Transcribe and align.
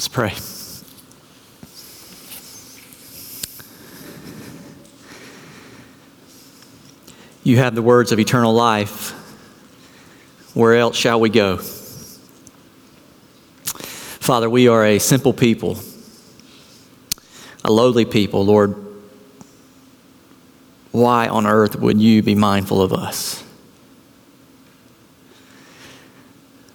Let's 0.00 0.08
pray. 0.08 0.32
You 7.44 7.58
have 7.58 7.74
the 7.74 7.82
words 7.82 8.10
of 8.10 8.18
eternal 8.18 8.54
life. 8.54 9.10
Where 10.54 10.74
else 10.76 10.96
shall 10.96 11.20
we 11.20 11.28
go? 11.28 11.58
Father, 13.58 14.48
we 14.48 14.68
are 14.68 14.86
a 14.86 14.98
simple 14.98 15.34
people, 15.34 15.76
a 17.62 17.70
lowly 17.70 18.06
people. 18.06 18.46
Lord, 18.46 18.74
why 20.92 21.28
on 21.28 21.46
earth 21.46 21.76
would 21.76 22.00
you 22.00 22.22
be 22.22 22.34
mindful 22.34 22.80
of 22.80 22.94
us? 22.94 23.44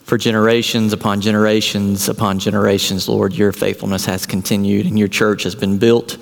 For 0.06 0.20
generations 0.20 0.94
upon 0.94 1.20
generations 1.22 2.10
upon 2.10 2.38
generations, 2.38 3.10
Lord, 3.10 3.34
your 3.34 3.52
faithfulness 3.52 4.06
has 4.06 4.28
continued 4.28 4.86
and 4.86 5.00
your 5.00 5.08
church 5.08 5.42
has 5.44 5.56
been 5.56 5.80
built, 5.80 6.20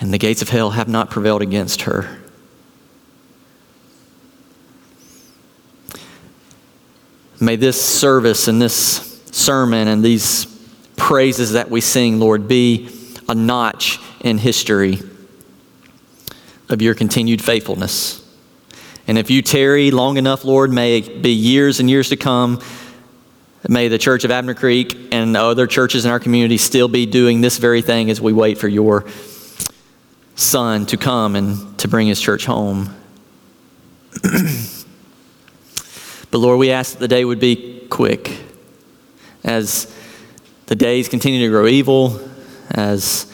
and 0.00 0.12
the 0.12 0.18
gates 0.18 0.42
of 0.42 0.48
hell 0.48 0.70
have 0.70 0.88
not 0.88 1.08
prevailed 1.08 1.40
against 1.40 1.82
her. 1.82 2.18
May 7.38 7.54
this 7.54 7.80
service 7.80 8.48
and 8.48 8.60
this 8.60 9.22
sermon 9.30 9.86
and 9.86 10.04
these 10.04 10.46
praises 10.96 11.52
that 11.52 11.70
we 11.70 11.80
sing, 11.80 12.18
Lord, 12.18 12.48
be 12.48 12.88
a 13.28 13.36
notch 13.36 14.00
in 14.20 14.36
history 14.36 14.98
of 16.68 16.82
your 16.82 16.96
continued 16.96 17.40
faithfulness. 17.40 18.20
And 19.06 19.16
if 19.16 19.30
you 19.30 19.42
tarry 19.42 19.92
long 19.92 20.16
enough, 20.16 20.44
Lord, 20.44 20.72
may 20.72 20.98
it 20.98 21.22
be 21.22 21.30
years 21.30 21.78
and 21.78 21.88
years 21.88 22.08
to 22.08 22.16
come. 22.16 22.60
May 23.68 23.88
the 23.88 23.98
Church 23.98 24.24
of 24.24 24.30
Abner 24.30 24.54
Creek 24.54 25.08
and 25.12 25.36
other 25.36 25.66
churches 25.66 26.04
in 26.04 26.10
our 26.10 26.20
community 26.20 26.56
still 26.56 26.88
be 26.88 27.06
doing 27.06 27.40
this 27.40 27.58
very 27.58 27.82
thing 27.82 28.10
as 28.10 28.20
we 28.20 28.32
wait 28.32 28.58
for 28.58 28.68
your 28.68 29.06
Son 30.34 30.86
to 30.86 30.96
come 30.96 31.36
and 31.36 31.78
to 31.78 31.88
bring 31.88 32.06
his 32.06 32.20
church 32.20 32.46
home. 32.46 32.94
But 36.30 36.38
Lord, 36.38 36.58
we 36.60 36.70
ask 36.70 36.92
that 36.92 37.00
the 37.00 37.08
day 37.08 37.24
would 37.24 37.40
be 37.40 37.86
quick 37.90 38.38
as 39.42 39.92
the 40.66 40.76
days 40.76 41.08
continue 41.08 41.40
to 41.40 41.48
grow 41.48 41.66
evil, 41.66 42.20
as 42.70 43.26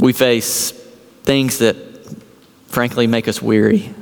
we 0.00 0.12
face 0.12 0.72
things 1.22 1.58
that 1.58 1.76
frankly 2.66 3.06
make 3.06 3.28
us 3.28 3.40
weary. 3.40 3.94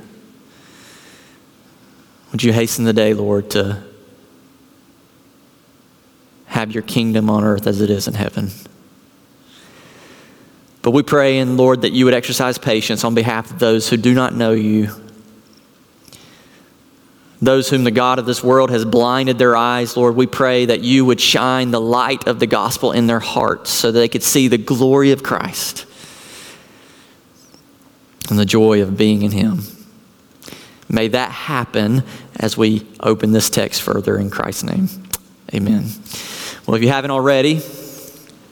Would 2.31 2.41
you 2.41 2.51
hasten 2.51 2.85
the 2.85 2.93
day, 2.93 3.13
Lord, 3.13 3.51
to 3.51 3.83
have 6.61 6.71
your 6.71 6.83
kingdom 6.83 7.29
on 7.29 7.43
earth 7.43 7.67
as 7.67 7.81
it 7.81 7.89
is 7.89 8.07
in 8.07 8.13
heaven? 8.13 8.49
But 10.81 10.91
we 10.91 11.03
pray, 11.03 11.37
and 11.39 11.57
Lord, 11.57 11.81
that 11.81 11.91
you 11.91 12.05
would 12.05 12.13
exercise 12.13 12.57
patience 12.57 13.03
on 13.03 13.13
behalf 13.13 13.51
of 13.51 13.59
those 13.59 13.89
who 13.89 13.97
do 13.97 14.13
not 14.13 14.33
know 14.33 14.53
you 14.53 14.89
those 17.41 17.69
whom 17.69 17.83
the 17.83 17.91
God 17.91 18.19
of 18.19 18.27
this 18.27 18.43
world 18.43 18.69
has 18.69 18.85
blinded 18.85 19.39
their 19.39 19.55
eyes, 19.55 19.97
Lord, 19.97 20.15
we 20.15 20.27
pray 20.27 20.65
that 20.65 20.81
you 20.81 21.05
would 21.05 21.19
shine 21.19 21.71
the 21.71 21.81
light 21.81 22.27
of 22.27 22.39
the 22.39 22.45
gospel 22.45 22.91
in 22.91 23.07
their 23.07 23.19
hearts 23.19 23.71
so 23.71 23.91
that 23.91 23.99
they 23.99 24.07
could 24.07 24.21
see 24.21 24.47
the 24.47 24.59
glory 24.59 25.11
of 25.11 25.23
Christ 25.23 25.87
and 28.29 28.37
the 28.37 28.45
joy 28.45 28.83
of 28.83 28.95
being 28.95 29.23
in 29.23 29.31
Him. 29.31 29.63
May 30.87 31.07
that 31.07 31.31
happen 31.31 32.03
as 32.35 32.55
we 32.55 32.85
open 32.99 33.31
this 33.31 33.49
text 33.49 33.81
further 33.81 34.17
in 34.17 34.29
Christ's 34.29 34.63
name. 34.63 34.87
Amen. 35.53 35.85
Well, 36.67 36.75
if 36.75 36.83
you 36.83 36.89
haven't 36.89 37.09
already, 37.09 37.59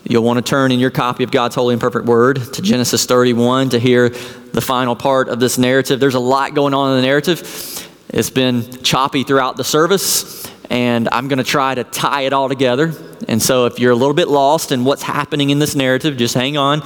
you'll 0.03 0.23
want 0.23 0.37
to 0.37 0.49
turn 0.49 0.71
in 0.71 0.79
your 0.79 0.89
copy 0.89 1.23
of 1.23 1.29
God's 1.29 1.53
holy 1.53 1.73
and 1.73 1.81
perfect 1.81 2.07
word 2.07 2.37
to 2.53 2.61
Genesis 2.63 3.05
31 3.05 3.69
to 3.69 3.79
hear 3.79 4.09
the 4.09 4.61
final 4.61 4.95
part 4.95 5.29
of 5.29 5.39
this 5.39 5.59
narrative. 5.59 5.99
There's 5.99 6.15
a 6.15 6.19
lot 6.19 6.55
going 6.55 6.73
on 6.73 6.89
in 6.89 6.95
the 6.95 7.07
narrative. 7.07 7.87
It's 8.09 8.31
been 8.31 8.63
choppy 8.81 9.23
throughout 9.23 9.57
the 9.57 9.63
service, 9.63 10.51
and 10.71 11.07
I'm 11.11 11.27
going 11.27 11.37
to 11.37 11.43
try 11.43 11.75
to 11.75 11.83
tie 11.83 12.21
it 12.21 12.33
all 12.33 12.49
together. 12.49 12.93
And 13.27 13.39
so, 13.39 13.67
if 13.67 13.77
you're 13.77 13.91
a 13.91 13.95
little 13.95 14.15
bit 14.15 14.27
lost 14.27 14.71
in 14.71 14.85
what's 14.85 15.03
happening 15.03 15.51
in 15.51 15.59
this 15.59 15.75
narrative, 15.75 16.17
just 16.17 16.33
hang 16.33 16.57
on. 16.57 16.81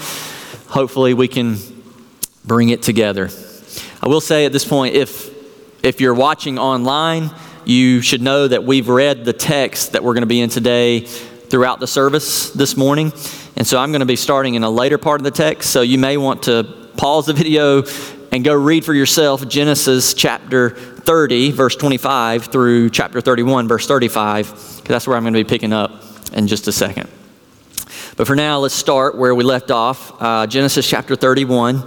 Hopefully, 0.67 1.13
we 1.13 1.29
can 1.29 1.55
bring 2.43 2.67
it 2.67 2.81
together. 2.81 3.29
I 4.01 4.09
will 4.09 4.21
say 4.21 4.45
at 4.45 4.51
this 4.51 4.65
point 4.65 4.95
if, 4.95 5.33
if 5.85 6.01
you're 6.01 6.13
watching 6.13 6.59
online, 6.59 7.31
you 7.65 8.01
should 8.01 8.21
know 8.21 8.47
that 8.47 8.63
we've 8.63 8.89
read 8.89 9.25
the 9.25 9.33
text 9.33 9.93
that 9.93 10.03
we're 10.03 10.13
going 10.13 10.21
to 10.21 10.27
be 10.27 10.41
in 10.41 10.49
today 10.49 11.01
throughout 11.01 11.79
the 11.79 11.87
service 11.87 12.49
this 12.51 12.75
morning. 12.75 13.11
And 13.55 13.65
so 13.65 13.77
I'm 13.77 13.91
going 13.91 13.99
to 14.01 14.05
be 14.05 14.15
starting 14.15 14.55
in 14.55 14.63
a 14.63 14.69
later 14.69 14.97
part 14.97 15.21
of 15.21 15.23
the 15.25 15.31
text. 15.31 15.69
So 15.71 15.81
you 15.81 15.97
may 15.97 16.17
want 16.17 16.43
to 16.43 16.63
pause 16.97 17.27
the 17.27 17.33
video 17.33 17.83
and 18.31 18.43
go 18.43 18.53
read 18.53 18.83
for 18.83 18.93
yourself 18.93 19.47
Genesis 19.47 20.13
chapter 20.13 20.71
30, 20.71 21.51
verse 21.51 21.75
25, 21.75 22.45
through 22.45 22.89
chapter 22.89 23.21
31, 23.21 23.67
verse 23.67 23.85
35, 23.85 24.47
because 24.47 24.81
that's 24.83 25.07
where 25.07 25.15
I'm 25.15 25.23
going 25.23 25.33
to 25.33 25.43
be 25.43 25.47
picking 25.47 25.73
up 25.73 26.03
in 26.33 26.47
just 26.47 26.67
a 26.67 26.71
second. 26.71 27.09
But 28.15 28.27
for 28.27 28.35
now, 28.35 28.59
let's 28.59 28.73
start 28.73 29.17
where 29.17 29.35
we 29.35 29.43
left 29.43 29.71
off 29.71 30.21
uh, 30.21 30.47
Genesis 30.47 30.89
chapter 30.89 31.15
31, 31.15 31.83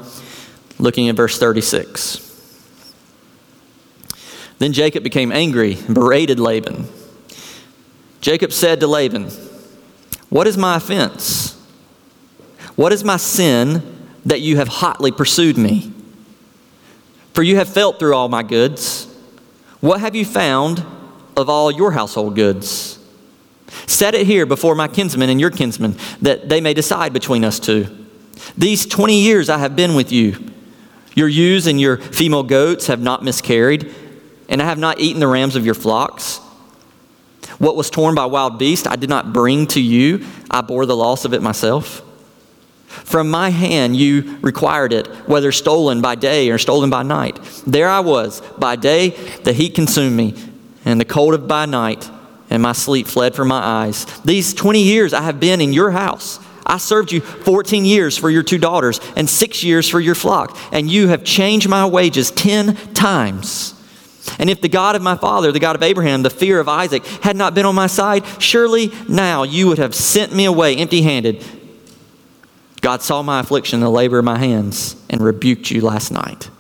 looking 0.79 1.09
at 1.09 1.17
verse 1.17 1.39
36. 1.39 2.26
Then 4.59 4.73
Jacob 4.73 5.03
became 5.03 5.33
angry 5.33 5.75
and 5.75 5.95
berated 5.95 6.41
Laban. 6.41 6.89
Jacob 8.21 8.53
said 8.53 8.81
to 8.81 8.87
Laban, 8.87 9.31
What 10.29 10.47
is 10.47 10.57
my 10.57 10.77
offense? 10.77 11.53
What 12.75 12.93
is 12.93 13.05
my 13.05 13.17
sin 13.17 13.83
that 14.25 14.41
you 14.41 14.57
have 14.57 14.69
hotly 14.69 15.13
pursued 15.13 15.57
me? 15.57 15.93
For 17.35 17.43
you 17.43 17.57
have 17.57 17.69
felt 17.69 17.99
through 17.99 18.15
all 18.15 18.29
my 18.29 18.43
goods. 18.43 19.07
What 19.81 20.01
have 20.01 20.17
you 20.17 20.25
found 20.25 20.85
of 21.37 21.49
all 21.51 21.71
your 21.71 21.93
household 21.93 22.35
goods? 22.35 22.99
Set 23.87 24.15
it 24.15 24.27
here 24.27 24.47
before 24.47 24.75
my 24.75 24.89
kinsmen 24.89 25.29
and 25.29 25.41
your 25.41 25.51
kinsmen, 25.51 25.97
that 26.23 26.49
they 26.49 26.61
may 26.61 26.73
decide 26.75 27.13
between 27.13 27.45
us 27.45 27.61
two. 27.61 28.07
These 28.57 28.87
20 28.87 29.21
years 29.21 29.49
I 29.49 29.59
have 29.59 29.77
been 29.77 29.95
with 29.95 30.13
you. 30.13 30.51
Your 31.15 31.29
ewes 31.29 31.67
and 31.67 31.81
your 31.81 31.97
female 31.97 32.43
goats 32.43 32.87
have 32.89 33.01
not 33.01 33.23
miscarried, 33.23 33.95
and 34.49 34.63
I 34.63 34.67
have 34.67 34.79
not 34.79 35.01
eaten 35.01 35.21
the 35.21 35.27
rams 35.27 35.57
of 35.57 35.65
your 35.65 35.75
flocks. 35.75 36.39
What 37.59 37.77
was 37.77 37.91
torn 37.91 38.15
by 38.15 38.27
wild 38.27 38.59
beasts 38.59 38.87
I 38.87 38.97
did 38.97 39.09
not 39.09 39.33
bring 39.33 39.67
to 39.69 39.81
you, 39.81 40.27
I 40.51 40.61
bore 40.61 40.87
the 40.87 40.97
loss 40.97 41.25
of 41.25 41.33
it 41.33 41.43
myself. 41.43 42.03
From 42.87 43.31
my 43.31 43.51
hand 43.51 43.97
you 43.97 44.39
required 44.41 44.93
it, 44.93 45.07
whether 45.29 45.53
stolen 45.53 46.01
by 46.01 46.15
day 46.15 46.51
or 46.51 46.59
stolen 46.59 46.91
by 46.91 47.03
night. 47.03 47.39
There 47.67 47.89
I 47.89 48.01
was. 48.01 48.41
By 48.59 48.77
day 48.77 49.11
the 49.45 49.53
heat 49.53 49.75
consumed 49.75 50.17
me, 50.17 50.35
and 50.85 51.01
the 51.01 51.05
cold 51.05 51.35
of 51.35 51.47
by 51.47 51.67
night, 51.67 52.11
and 52.51 52.63
my 52.63 52.73
sleep 52.73 53.07
fled 53.07 53.35
from 53.35 53.49
my 53.49 53.63
eyes. 53.63 54.07
These 54.25 54.55
20 54.55 54.83
years 54.83 55.13
I 55.13 55.23
have 55.23 55.41
been 55.41 55.61
in 55.61 55.73
your 55.73 55.91
house. 55.91 56.41
I 56.65 56.79
served 56.79 57.13
you 57.13 57.21
14 57.21 57.85
years 57.85 58.19
for 58.19 58.29
your 58.29 58.43
two 58.43 58.59
daughters 58.59 59.01
and 59.15 59.31
six 59.31 59.63
years 59.63 59.89
for 59.89 60.01
your 60.01 60.17
flock, 60.17 60.59
and 60.73 60.91
you 60.91 61.09
have 61.09 61.23
changed 61.23 61.69
my 61.69 61.87
wages 61.87 62.31
10 62.33 62.75
times. 62.93 63.76
And 64.39 64.51
if 64.51 64.61
the 64.61 64.69
God 64.69 64.97
of 64.97 65.03
my 65.03 65.17
father, 65.17 65.51
the 65.51 65.61
God 65.61 65.77
of 65.77 65.83
Abraham, 65.83 66.23
the 66.23 66.31
fear 66.31 66.61
of 66.61 66.69
Isaac, 66.69 67.05
had 67.23 67.37
not 67.37 67.55
been 67.55 67.65
on 67.67 67.75
my 67.75 67.87
side, 67.87 68.25
surely 68.41 68.93
now 69.09 69.43
you 69.45 69.67
would 69.69 69.79
have 69.79 69.95
sent 69.95 70.35
me 70.35 70.45
away 70.45 70.77
empty 70.77 71.03
handed 71.03 71.45
God 72.87 73.03
saw 73.03 73.21
my 73.21 73.41
affliction 73.41 73.79
and 73.79 73.83
the 73.83 73.91
labor 73.91 74.21
of 74.21 74.25
my 74.25 74.39
hands 74.39 74.95
and 75.11 75.21
rebuked 75.21 75.73
you 75.73 75.81
last 75.81 76.13
night. 76.13 76.51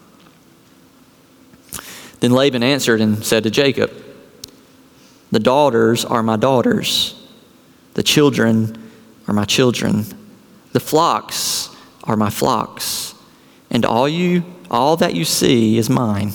Then 2.19 2.33
Laban 2.33 2.65
answered 2.65 3.01
and 3.01 3.25
said 3.25 3.45
to 3.45 3.51
Jacob, 3.51 3.93
The 5.31 5.39
daughters 5.39 6.05
are 6.05 6.25
my 6.25 6.35
daughters, 6.35 7.15
the 7.95 8.03
children 8.03 8.91
are 9.29 9.35
my 9.35 9.45
children, 9.45 10.05
the 10.73 10.81
flocks 10.81 11.71
are 12.03 12.17
my 12.17 12.31
flocks, 12.31 13.15
and 13.71 13.85
all 13.85 14.09
you 14.09 14.45
all 14.69 14.97
that 14.97 15.15
you 15.15 15.25
see 15.25 15.79
is 15.79 15.89
mine. 15.89 16.33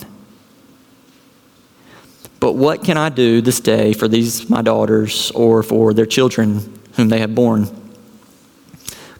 But 2.42 2.56
what 2.56 2.82
can 2.82 2.96
I 2.96 3.08
do 3.08 3.40
this 3.40 3.60
day 3.60 3.92
for 3.92 4.08
these 4.08 4.50
my 4.50 4.62
daughters 4.62 5.30
or 5.30 5.62
for 5.62 5.94
their 5.94 6.06
children 6.06 6.76
whom 6.94 7.08
they 7.08 7.20
have 7.20 7.36
borne? 7.36 7.68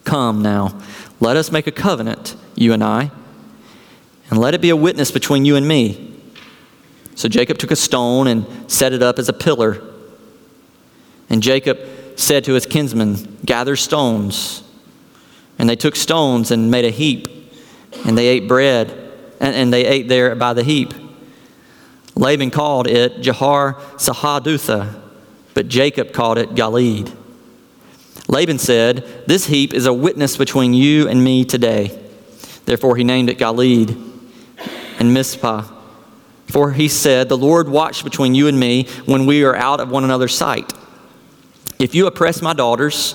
Come 0.03 0.43
now, 0.43 0.83
let 1.21 1.37
us 1.37 1.53
make 1.53 1.69
a 1.69 1.71
covenant, 1.71 2.35
you 2.57 2.73
and 2.73 2.83
I, 2.83 3.13
and 4.29 4.41
let 4.41 4.55
it 4.55 4.61
be 4.61 4.71
a 4.71 4.77
witness 4.77 5.13
between 5.13 5.45
you 5.45 5.55
and 5.55 5.69
me. 5.69 6.21
So 7.15 7.29
Jacob 7.29 7.59
took 7.59 7.71
a 7.71 7.77
stone 7.77 8.27
and 8.27 8.45
set 8.69 8.93
it 8.93 9.05
up 9.05 9.21
as 9.21 9.29
a 9.29 9.33
pillar. 9.33 9.81
And 11.31 11.45
Jacob 11.45 11.79
said 12.17 12.43
to 12.47 12.55
his 12.55 12.67
kinsmen, 12.67 13.39
Gather 13.45 13.77
stones. 13.77 14.65
And 15.61 15.69
they 15.69 15.77
took 15.77 15.95
stones 15.95 16.51
and 16.51 16.73
made 16.73 16.87
a 16.87 16.91
heap, 16.91 17.29
and 18.05 18.19
they 18.19 18.27
ate 18.27 18.49
bread, 18.49 18.91
and, 19.39 19.55
and 19.55 19.73
they 19.73 19.87
ate 19.87 20.09
there 20.09 20.35
by 20.35 20.55
the 20.55 20.65
heap. 20.65 20.93
Laban 22.15 22.51
called 22.51 22.87
it 22.87 23.21
Jegar 23.21 23.75
Sahadutha, 23.97 25.01
but 25.55 25.69
Jacob 25.69 26.13
called 26.13 26.39
it 26.39 26.51
Galeed. 26.51 27.15
Laban 28.29 28.59
said, 28.59 29.05
This 29.27 29.47
heap 29.47 29.75
is 29.75 29.87
a 29.87 29.93
witness 29.93 30.37
between 30.37 30.75
you 30.75 31.09
and 31.09 31.23
me 31.23 31.45
today. 31.45 31.99
Therefore 32.65 32.97
he 32.97 33.05
named 33.05 33.31
it 33.31 33.39
Galeed 33.39 34.11
and 34.99 35.13
Mizpah. 35.13 35.69
For 36.47 36.73
he 36.73 36.89
said, 36.89 37.29
The 37.29 37.37
Lord 37.37 37.69
watched 37.69 38.05
between 38.05 38.35
you 38.35 38.47
and 38.47 38.61
me 38.61 38.87
when 39.07 39.27
we 39.27 39.43
are 39.45 39.57
out 39.57 39.81
of 39.81 39.91
one 39.91 40.05
another's 40.05 40.37
sight. 40.37 40.73
If 41.79 41.95
you 41.95 42.07
oppress 42.07 42.43
my 42.43 42.53
daughters, 42.53 43.15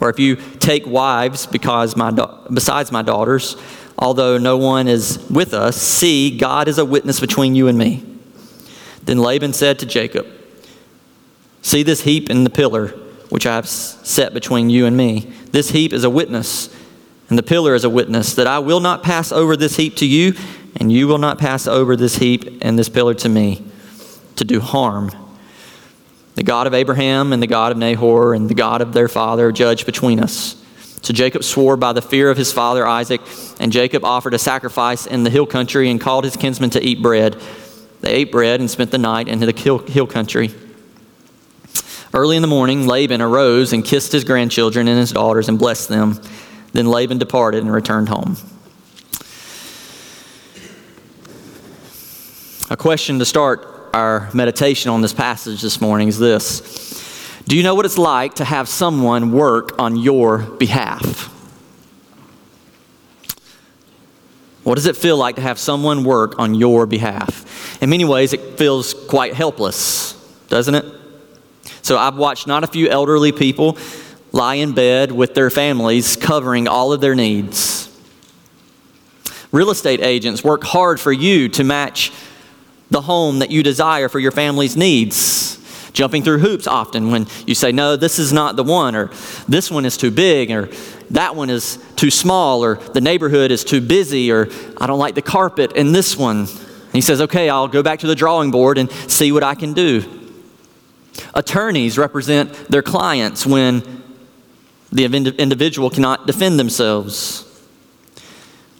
or 0.00 0.08
if 0.08 0.18
you 0.18 0.36
take 0.36 0.86
wives 0.86 1.46
because 1.46 1.94
my 1.94 2.10
besides 2.52 2.90
my 2.90 3.02
daughters, 3.02 3.56
although 3.98 4.38
no 4.38 4.56
one 4.56 4.88
is 4.88 5.18
with 5.30 5.52
us, 5.52 5.76
see, 5.76 6.36
God 6.36 6.68
is 6.68 6.78
a 6.78 6.84
witness 6.84 7.20
between 7.20 7.54
you 7.54 7.68
and 7.68 7.76
me. 7.78 8.09
Then 9.10 9.18
Laban 9.18 9.52
said 9.52 9.80
to 9.80 9.86
Jacob, 9.86 10.24
See 11.62 11.82
this 11.82 12.02
heap 12.02 12.30
in 12.30 12.44
the 12.44 12.48
pillar 12.48 12.90
which 13.28 13.44
I 13.44 13.56
have 13.56 13.68
set 13.68 14.32
between 14.32 14.70
you 14.70 14.86
and 14.86 14.96
me. 14.96 15.32
This 15.50 15.70
heap 15.70 15.92
is 15.92 16.04
a 16.04 16.10
witness, 16.10 16.72
and 17.28 17.36
the 17.36 17.42
pillar 17.42 17.74
is 17.74 17.82
a 17.82 17.90
witness, 17.90 18.36
that 18.36 18.46
I 18.46 18.60
will 18.60 18.78
not 18.78 19.02
pass 19.02 19.32
over 19.32 19.56
this 19.56 19.74
heap 19.74 19.96
to 19.96 20.06
you, 20.06 20.34
and 20.76 20.92
you 20.92 21.08
will 21.08 21.18
not 21.18 21.38
pass 21.38 21.66
over 21.66 21.96
this 21.96 22.18
heap 22.18 22.60
and 22.62 22.78
this 22.78 22.88
pillar 22.88 23.14
to 23.14 23.28
me, 23.28 23.64
to 24.36 24.44
do 24.44 24.60
harm. 24.60 25.10
The 26.36 26.44
God 26.44 26.68
of 26.68 26.74
Abraham 26.74 27.32
and 27.32 27.42
the 27.42 27.48
God 27.48 27.72
of 27.72 27.78
Nahor 27.78 28.32
and 28.32 28.48
the 28.48 28.54
God 28.54 28.80
of 28.80 28.92
their 28.92 29.08
father 29.08 29.50
judge 29.50 29.86
between 29.86 30.20
us. 30.20 30.54
So 31.02 31.12
Jacob 31.12 31.42
swore 31.42 31.76
by 31.76 31.94
the 31.94 32.02
fear 32.02 32.30
of 32.30 32.36
his 32.36 32.52
father 32.52 32.86
Isaac, 32.86 33.22
and 33.58 33.72
Jacob 33.72 34.04
offered 34.04 34.34
a 34.34 34.38
sacrifice 34.38 35.04
in 35.04 35.24
the 35.24 35.30
hill 35.30 35.46
country 35.46 35.90
and 35.90 36.00
called 36.00 36.22
his 36.22 36.36
kinsmen 36.36 36.70
to 36.70 36.80
eat 36.80 37.02
bread. 37.02 37.42
They 38.00 38.12
ate 38.12 38.32
bread 38.32 38.60
and 38.60 38.70
spent 38.70 38.90
the 38.90 38.98
night 38.98 39.28
in 39.28 39.40
the 39.40 39.52
hill, 39.52 40.06
country. 40.06 40.54
Early 42.12 42.36
in 42.36 42.42
the 42.42 42.48
morning, 42.48 42.86
Laban 42.86 43.20
arose 43.20 43.72
and 43.72 43.84
kissed 43.84 44.12
his 44.12 44.24
grandchildren 44.24 44.88
and 44.88 44.98
his 44.98 45.12
daughters 45.12 45.48
and 45.48 45.58
blessed 45.58 45.88
them. 45.88 46.20
Then 46.72 46.86
Laban 46.86 47.18
departed 47.18 47.62
and 47.62 47.72
returned 47.72 48.08
home. 48.08 48.36
A 52.70 52.76
question 52.76 53.18
to 53.18 53.24
start 53.24 53.90
our 53.92 54.30
meditation 54.32 54.90
on 54.90 55.02
this 55.02 55.12
passage 55.12 55.60
this 55.60 55.80
morning 55.80 56.08
is 56.08 56.18
this 56.18 57.40
Do 57.46 57.56
you 57.56 57.62
know 57.62 57.74
what 57.74 57.84
it's 57.84 57.98
like 57.98 58.34
to 58.34 58.44
have 58.44 58.68
someone 58.68 59.32
work 59.32 59.78
on 59.78 59.96
your 59.96 60.38
behalf? 60.38 61.39
What 64.62 64.74
does 64.74 64.86
it 64.86 64.96
feel 64.96 65.16
like 65.16 65.36
to 65.36 65.42
have 65.42 65.58
someone 65.58 66.04
work 66.04 66.38
on 66.38 66.54
your 66.54 66.86
behalf? 66.86 67.82
In 67.82 67.90
many 67.90 68.04
ways, 68.04 68.32
it 68.32 68.58
feels 68.58 68.92
quite 68.92 69.34
helpless, 69.34 70.12
doesn't 70.48 70.74
it? 70.74 70.84
So 71.82 71.96
I've 71.96 72.16
watched 72.16 72.46
not 72.46 72.62
a 72.62 72.66
few 72.66 72.88
elderly 72.88 73.32
people 73.32 73.78
lie 74.32 74.56
in 74.56 74.72
bed 74.72 75.12
with 75.12 75.34
their 75.34 75.50
families 75.50 76.16
covering 76.16 76.68
all 76.68 76.92
of 76.92 77.00
their 77.00 77.14
needs. 77.14 77.86
Real 79.50 79.70
estate 79.70 80.00
agents 80.00 80.44
work 80.44 80.62
hard 80.62 81.00
for 81.00 81.10
you 81.10 81.48
to 81.48 81.64
match 81.64 82.12
the 82.90 83.00
home 83.00 83.40
that 83.40 83.50
you 83.50 83.62
desire 83.62 84.08
for 84.08 84.18
your 84.18 84.30
family's 84.30 84.76
needs. 84.76 85.39
Jumping 85.92 86.22
through 86.22 86.38
hoops 86.38 86.66
often 86.66 87.10
when 87.10 87.26
you 87.46 87.54
say, 87.54 87.72
no, 87.72 87.96
this 87.96 88.18
is 88.18 88.32
not 88.32 88.56
the 88.56 88.64
one, 88.64 88.94
or 88.94 89.10
this 89.48 89.70
one 89.70 89.84
is 89.84 89.96
too 89.96 90.10
big, 90.10 90.50
or 90.50 90.68
that 91.10 91.34
one 91.34 91.50
is 91.50 91.78
too 91.96 92.10
small, 92.10 92.64
or 92.64 92.76
the 92.76 93.00
neighborhood 93.00 93.50
is 93.50 93.64
too 93.64 93.80
busy, 93.80 94.30
or 94.30 94.48
I 94.78 94.86
don't 94.86 94.98
like 94.98 95.14
the 95.14 95.22
carpet 95.22 95.72
in 95.72 95.92
this 95.92 96.16
one. 96.16 96.38
And 96.38 96.94
he 96.94 97.00
says, 97.00 97.20
okay, 97.20 97.48
I'll 97.48 97.68
go 97.68 97.82
back 97.82 98.00
to 98.00 98.06
the 98.06 98.14
drawing 98.14 98.50
board 98.50 98.78
and 98.78 98.90
see 99.10 99.32
what 99.32 99.42
I 99.42 99.54
can 99.54 99.72
do. 99.72 100.04
Attorneys 101.34 101.98
represent 101.98 102.52
their 102.68 102.82
clients 102.82 103.44
when 103.44 104.02
the 104.92 105.04
individual 105.04 105.90
cannot 105.90 106.26
defend 106.26 106.58
themselves. 106.58 107.46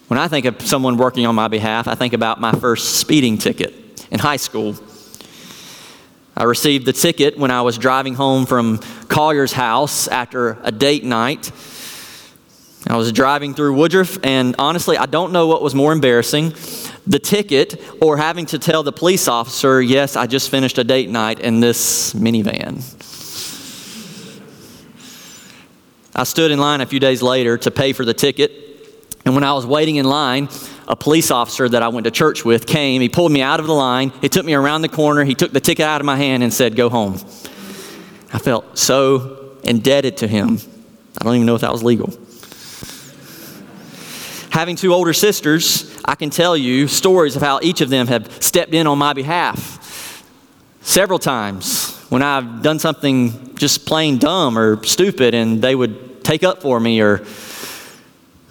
When 0.08 0.18
I 0.18 0.26
think 0.26 0.46
of 0.46 0.60
someone 0.62 0.96
working 0.96 1.26
on 1.26 1.34
my 1.34 1.48
behalf, 1.48 1.86
I 1.86 1.94
think 1.94 2.14
about 2.14 2.40
my 2.40 2.52
first 2.52 2.96
speeding 2.96 3.38
ticket 3.38 4.06
in 4.10 4.18
high 4.18 4.36
school. 4.36 4.74
I 6.40 6.44
received 6.44 6.86
the 6.86 6.94
ticket 6.94 7.36
when 7.36 7.50
I 7.50 7.60
was 7.60 7.76
driving 7.76 8.14
home 8.14 8.46
from 8.46 8.78
Collier's 9.08 9.52
house 9.52 10.08
after 10.08 10.56
a 10.62 10.72
date 10.72 11.04
night. 11.04 11.52
I 12.86 12.96
was 12.96 13.12
driving 13.12 13.52
through 13.52 13.74
Woodruff, 13.74 14.16
and 14.24 14.54
honestly, 14.58 14.96
I 14.96 15.04
don't 15.04 15.32
know 15.32 15.48
what 15.48 15.60
was 15.60 15.74
more 15.74 15.92
embarrassing 15.92 16.54
the 17.06 17.18
ticket 17.18 17.78
or 18.00 18.16
having 18.16 18.46
to 18.46 18.58
tell 18.58 18.82
the 18.82 18.90
police 18.90 19.28
officer, 19.28 19.82
yes, 19.82 20.16
I 20.16 20.26
just 20.26 20.48
finished 20.48 20.78
a 20.78 20.84
date 20.84 21.10
night 21.10 21.40
in 21.40 21.60
this 21.60 22.14
minivan. 22.14 22.78
I 26.14 26.24
stood 26.24 26.52
in 26.52 26.58
line 26.58 26.80
a 26.80 26.86
few 26.86 27.00
days 27.00 27.20
later 27.20 27.58
to 27.58 27.70
pay 27.70 27.92
for 27.92 28.06
the 28.06 28.14
ticket, 28.14 28.50
and 29.26 29.34
when 29.34 29.44
I 29.44 29.52
was 29.52 29.66
waiting 29.66 29.96
in 29.96 30.06
line, 30.06 30.48
a 30.90 30.96
police 30.96 31.30
officer 31.30 31.68
that 31.68 31.84
I 31.84 31.88
went 31.88 32.04
to 32.04 32.10
church 32.10 32.44
with 32.44 32.66
came. 32.66 33.00
He 33.00 33.08
pulled 33.08 33.30
me 33.30 33.42
out 33.42 33.60
of 33.60 33.66
the 33.68 33.72
line. 33.72 34.12
He 34.20 34.28
took 34.28 34.44
me 34.44 34.54
around 34.54 34.82
the 34.82 34.88
corner. 34.88 35.22
He 35.22 35.36
took 35.36 35.52
the 35.52 35.60
ticket 35.60 35.86
out 35.86 36.00
of 36.00 36.04
my 36.04 36.16
hand 36.16 36.42
and 36.42 36.52
said, 36.52 36.74
Go 36.74 36.88
home. 36.88 37.14
I 38.32 38.38
felt 38.38 38.76
so 38.76 39.56
indebted 39.62 40.16
to 40.18 40.26
him. 40.26 40.58
I 41.20 41.22
don't 41.24 41.36
even 41.36 41.46
know 41.46 41.54
if 41.54 41.60
that 41.60 41.70
was 41.70 41.84
legal. 41.84 42.12
Having 44.50 44.76
two 44.76 44.92
older 44.92 45.12
sisters, 45.12 45.96
I 46.04 46.16
can 46.16 46.28
tell 46.28 46.56
you 46.56 46.88
stories 46.88 47.36
of 47.36 47.42
how 47.42 47.60
each 47.62 47.80
of 47.82 47.88
them 47.88 48.08
have 48.08 48.42
stepped 48.42 48.74
in 48.74 48.88
on 48.88 48.98
my 48.98 49.12
behalf 49.12 50.26
several 50.80 51.20
times 51.20 51.96
when 52.08 52.20
I've 52.20 52.62
done 52.62 52.80
something 52.80 53.54
just 53.54 53.86
plain 53.86 54.18
dumb 54.18 54.58
or 54.58 54.84
stupid 54.84 55.34
and 55.34 55.62
they 55.62 55.76
would 55.76 56.24
take 56.24 56.42
up 56.42 56.62
for 56.62 56.80
me 56.80 57.00
or 57.00 57.24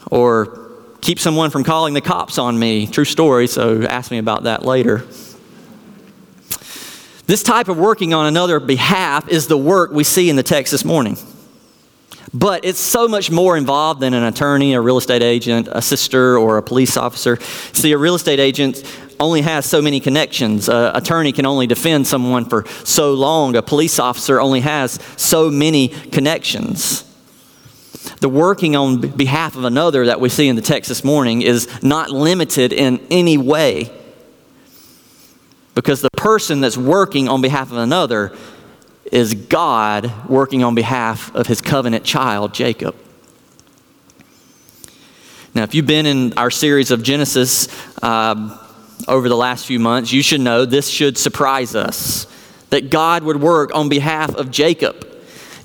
or 0.09 0.68
keep 1.01 1.19
someone 1.19 1.49
from 1.49 1.63
calling 1.63 1.93
the 1.93 2.01
cops 2.01 2.37
on 2.37 2.57
me. 2.57 2.87
True 2.87 3.05
story, 3.05 3.47
so 3.47 3.83
ask 3.83 4.11
me 4.11 4.17
about 4.17 4.43
that 4.43 4.65
later. 4.65 5.05
This 7.25 7.43
type 7.43 7.67
of 7.67 7.77
working 7.77 8.13
on 8.13 8.25
another 8.25 8.59
behalf 8.59 9.27
is 9.29 9.47
the 9.47 9.57
work 9.57 9.91
we 9.91 10.03
see 10.03 10.29
in 10.29 10.35
the 10.35 10.43
text 10.43 10.71
this 10.71 10.83
morning. 10.83 11.17
But 12.33 12.63
it's 12.63 12.79
so 12.79 13.07
much 13.07 13.31
more 13.31 13.57
involved 13.57 14.01
than 14.01 14.13
an 14.13 14.23
attorney, 14.23 14.73
a 14.73 14.81
real 14.81 14.97
estate 14.97 15.23
agent, 15.23 15.67
a 15.71 15.81
sister, 15.81 16.37
or 16.37 16.57
a 16.57 16.63
police 16.63 16.95
officer. 16.95 17.39
See, 17.73 17.91
a 17.91 17.97
real 17.97 18.15
estate 18.15 18.39
agent 18.39 18.83
only 19.19 19.41
has 19.41 19.65
so 19.65 19.81
many 19.81 19.99
connections. 19.99 20.69
An 20.69 20.95
attorney 20.95 21.31
can 21.31 21.45
only 21.45 21.65
defend 21.65 22.05
someone 22.05 22.45
for 22.45 22.65
so 22.83 23.13
long. 23.13 23.55
A 23.55 23.63
police 23.63 23.97
officer 23.99 24.39
only 24.39 24.59
has 24.59 24.99
so 25.17 25.49
many 25.49 25.87
connections. 25.87 27.03
The 28.19 28.29
working 28.29 28.75
on 28.75 28.99
behalf 28.99 29.55
of 29.55 29.63
another 29.63 30.07
that 30.07 30.19
we 30.19 30.29
see 30.29 30.47
in 30.47 30.55
the 30.55 30.61
text 30.61 30.89
this 30.89 31.03
morning 31.03 31.41
is 31.41 31.81
not 31.81 32.09
limited 32.09 32.73
in 32.73 32.99
any 33.09 33.37
way. 33.37 33.91
Because 35.73 36.01
the 36.01 36.09
person 36.11 36.59
that's 36.59 36.77
working 36.77 37.29
on 37.29 37.41
behalf 37.41 37.71
of 37.71 37.77
another 37.77 38.35
is 39.11 39.33
God 39.33 40.27
working 40.27 40.63
on 40.63 40.75
behalf 40.75 41.33
of 41.33 41.47
his 41.47 41.61
covenant 41.61 42.03
child, 42.03 42.53
Jacob. 42.53 42.95
Now, 45.55 45.63
if 45.63 45.73
you've 45.73 45.87
been 45.87 46.05
in 46.05 46.37
our 46.37 46.51
series 46.51 46.91
of 46.91 47.01
Genesis 47.01 47.67
uh, 48.03 48.57
over 49.07 49.29
the 49.29 49.37
last 49.37 49.65
few 49.65 49.79
months, 49.79 50.11
you 50.11 50.21
should 50.21 50.41
know 50.41 50.65
this 50.65 50.89
should 50.89 51.17
surprise 51.17 51.75
us 51.75 52.27
that 52.69 52.89
God 52.89 53.23
would 53.23 53.41
work 53.41 53.73
on 53.73 53.89
behalf 53.89 54.35
of 54.35 54.51
Jacob. 54.51 55.08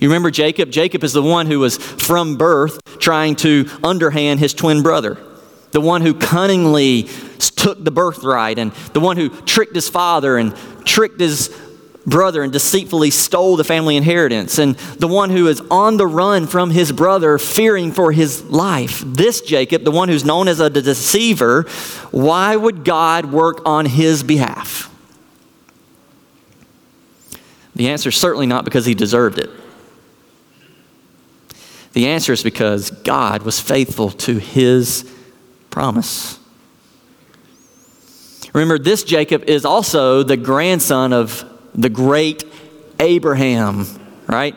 You 0.01 0.09
remember 0.09 0.31
Jacob? 0.31 0.71
Jacob 0.71 1.05
is 1.05 1.13
the 1.13 1.23
one 1.23 1.47
who 1.47 1.61
was 1.61 1.77
from 1.77 2.37
birth 2.37 2.81
trying 2.99 3.37
to 3.37 3.69
underhand 3.83 4.41
his 4.41 4.55
twin 4.55 4.83
brother, 4.83 5.19
the 5.71 5.81
one 5.81 6.03
who 6.03 6.15
cunningly 6.15 7.09
took 7.39 7.83
the 7.83 7.91
birthright, 7.91 8.59
and 8.59 8.73
the 8.93 9.01
one 9.01 9.17
who 9.17 9.29
tricked 9.43 9.75
his 9.75 9.89
father 9.89 10.37
and 10.37 10.55
tricked 10.85 11.21
his 11.21 11.55
brother 12.07 12.43
and 12.43 12.53
deceitfully 12.53 13.11
stole 13.11 13.57
the 13.57 13.65
family 13.65 13.97
inheritance, 13.97 14.59
and 14.59 14.77
the 14.77 15.09
one 15.09 15.31
who 15.31 15.49
is 15.49 15.63
on 15.71 15.97
the 15.97 16.07
run 16.07 16.47
from 16.47 16.71
his 16.71 16.93
brother, 16.93 17.39
fearing 17.39 17.93
for 17.93 18.13
his 18.13 18.43
life. 18.45 19.03
This 19.07 19.41
Jacob, 19.41 19.85
the 19.85 19.91
one 19.91 20.09
who's 20.09 20.25
known 20.25 20.49
as 20.49 20.61
a 20.61 20.69
deceiver, 20.69 21.63
why 22.11 22.55
would 22.57 22.85
God 22.85 23.33
work 23.33 23.63
on 23.65 23.87
his 23.87 24.23
behalf? 24.23 24.91
The 27.75 27.89
answer 27.89 28.11
is 28.11 28.17
certainly 28.17 28.47
not 28.47 28.65
because 28.65 28.87
he 28.87 28.95
deserved 28.95 29.39
it. 29.39 29.51
The 31.95 32.09
answer 32.09 32.33
is 32.33 32.43
because 32.43 32.91
God 32.91 33.43
was 33.43 33.61
faithful 33.61 34.11
to 34.11 34.39
his 34.39 35.11
promise. 35.71 36.39
Remember, 38.53 38.79
this 38.79 39.05
Jacob 39.05 39.45
is 39.45 39.65
also 39.65 40.23
the 40.23 40.37
grandson 40.37 41.13
of 41.13 41.45
the 41.75 41.89
great 41.89 42.45
Abraham, 42.99 43.87
right? 44.27 44.57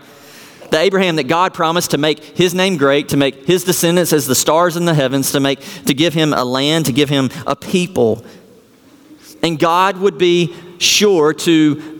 The 0.71 0.79
Abraham 0.79 1.15
that 1.15 1.27
God 1.27 1.53
promised 1.53 1.91
to 1.91 1.97
make 1.97 2.23
his 2.23 2.53
name 2.53 2.77
great, 2.77 3.09
to 3.09 3.17
make 3.17 3.45
his 3.45 3.63
descendants 3.63 4.13
as 4.13 4.27
the 4.27 4.35
stars 4.35 4.75
in 4.75 4.85
the 4.85 4.93
heavens, 4.93 5.31
to 5.31 5.39
make 5.39 5.59
to 5.85 5.93
give 5.93 6.13
him 6.13 6.33
a 6.33 6.43
land, 6.43 6.87
to 6.87 6.91
give 6.91 7.09
him 7.09 7.29
a 7.45 7.55
people. 7.55 8.25
And 9.43 9.57
God 9.59 9.97
would 9.97 10.17
be 10.17 10.55
sure 10.79 11.33
to 11.33 11.96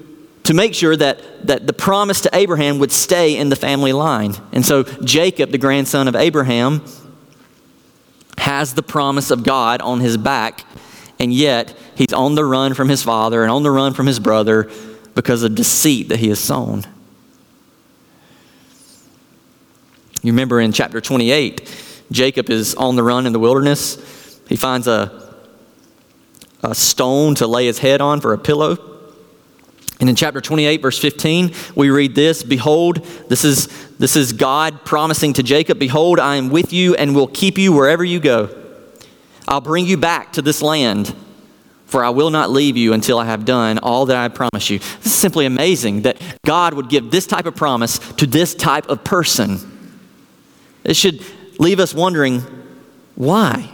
to 0.48 0.54
make 0.54 0.74
sure 0.74 0.96
that, 0.96 1.46
that 1.46 1.68
the 1.68 1.74
promise 1.74 2.22
to 2.22 2.30
Abraham 2.32 2.80
would 2.80 2.94
stay 2.94 3.36
in 3.36 3.50
the 3.50 3.56
family 3.58 3.92
line. 3.92 4.34
And 4.54 4.66
so 4.66 4.84
Jacob, 4.84 5.52
the 5.52 5.58
grandson 5.58 6.08
of 6.08 6.16
Abraham, 6.16 6.86
has 8.38 8.74
the 8.74 8.82
promise 8.82 9.30
of 9.30 9.44
God 9.44 9.82
on 9.82 10.00
his 10.00 10.16
back, 10.16 10.64
and 11.20 11.34
yet 11.34 11.78
he's 11.96 12.14
on 12.14 12.36
the 12.36 12.46
run 12.46 12.76
from 12.76 12.88
his 12.88 13.04
father 13.04 13.44
and 13.44 13.52
on 13.52 13.64
the 13.64 13.72
run 13.72 13.94
from 13.94 14.08
his 14.08 14.22
brother 14.22 14.72
because 15.16 15.44
of 15.44 15.54
deceit 15.54 16.08
that 16.08 16.20
he 16.20 16.30
has 16.30 16.40
sown. 16.40 16.86
You 20.24 20.32
remember 20.32 20.62
in 20.62 20.72
chapter 20.72 21.02
28, 21.02 22.06
Jacob 22.10 22.50
is 22.50 22.74
on 22.76 22.96
the 22.96 23.04
run 23.04 23.26
in 23.26 23.34
the 23.34 23.40
wilderness. 23.40 24.40
He 24.48 24.56
finds 24.56 24.88
a, 24.88 25.36
a 26.64 26.74
stone 26.74 27.36
to 27.36 27.48
lay 27.48 27.66
his 27.66 27.80
head 27.80 28.00
on 28.00 28.22
for 28.22 28.32
a 28.32 28.38
pillow. 28.38 28.97
And 30.00 30.10
in 30.10 30.16
chapter 30.16 30.40
28, 30.42 30.82
verse 30.82 31.00
15, 31.00 31.54
we 31.76 31.90
read 31.90 32.14
this 32.14 32.44
Behold, 32.44 33.04
this 33.30 33.44
is, 33.44 33.68
this 33.98 34.16
is 34.16 34.34
God 34.34 34.86
promising 34.86 35.34
to 35.34 35.44
Jacob, 35.44 35.80
Behold, 35.80 36.20
I 36.20 36.36
am 36.36 36.50
with 36.50 36.72
you 36.72 36.96
and 36.96 37.16
will 37.16 37.28
keep 37.28 37.58
you 37.58 37.74
wherever 37.74 38.04
you 38.04 38.20
go. 38.20 38.50
I'll 39.48 39.62
bring 39.62 39.86
you 39.86 39.98
back 39.98 40.34
to 40.34 40.42
this 40.42 40.62
land, 40.62 41.16
for 41.86 42.04
I 42.04 42.10
will 42.10 42.30
not 42.30 42.52
leave 42.52 42.78
you 42.78 42.94
until 42.94 43.18
I 43.18 43.26
have 43.26 43.46
done 43.46 43.80
all 43.80 44.06
that 44.08 44.18
I 44.18 44.28
promise 44.28 44.70
you. 44.70 44.80
This 44.80 45.06
is 45.08 45.16
simply 45.16 45.46
amazing 45.46 46.02
that 46.02 46.22
God 46.46 46.74
would 46.74 46.90
give 46.90 47.10
this 47.10 47.26
type 47.26 47.46
of 47.46 47.56
promise 47.56 47.98
to 48.16 48.28
this 48.28 48.54
type 48.54 48.90
of 48.90 49.04
person. 49.04 49.60
It 50.84 50.96
should 50.96 51.24
leave 51.60 51.80
us 51.80 51.94
wondering 51.94 52.44
why? 53.16 53.72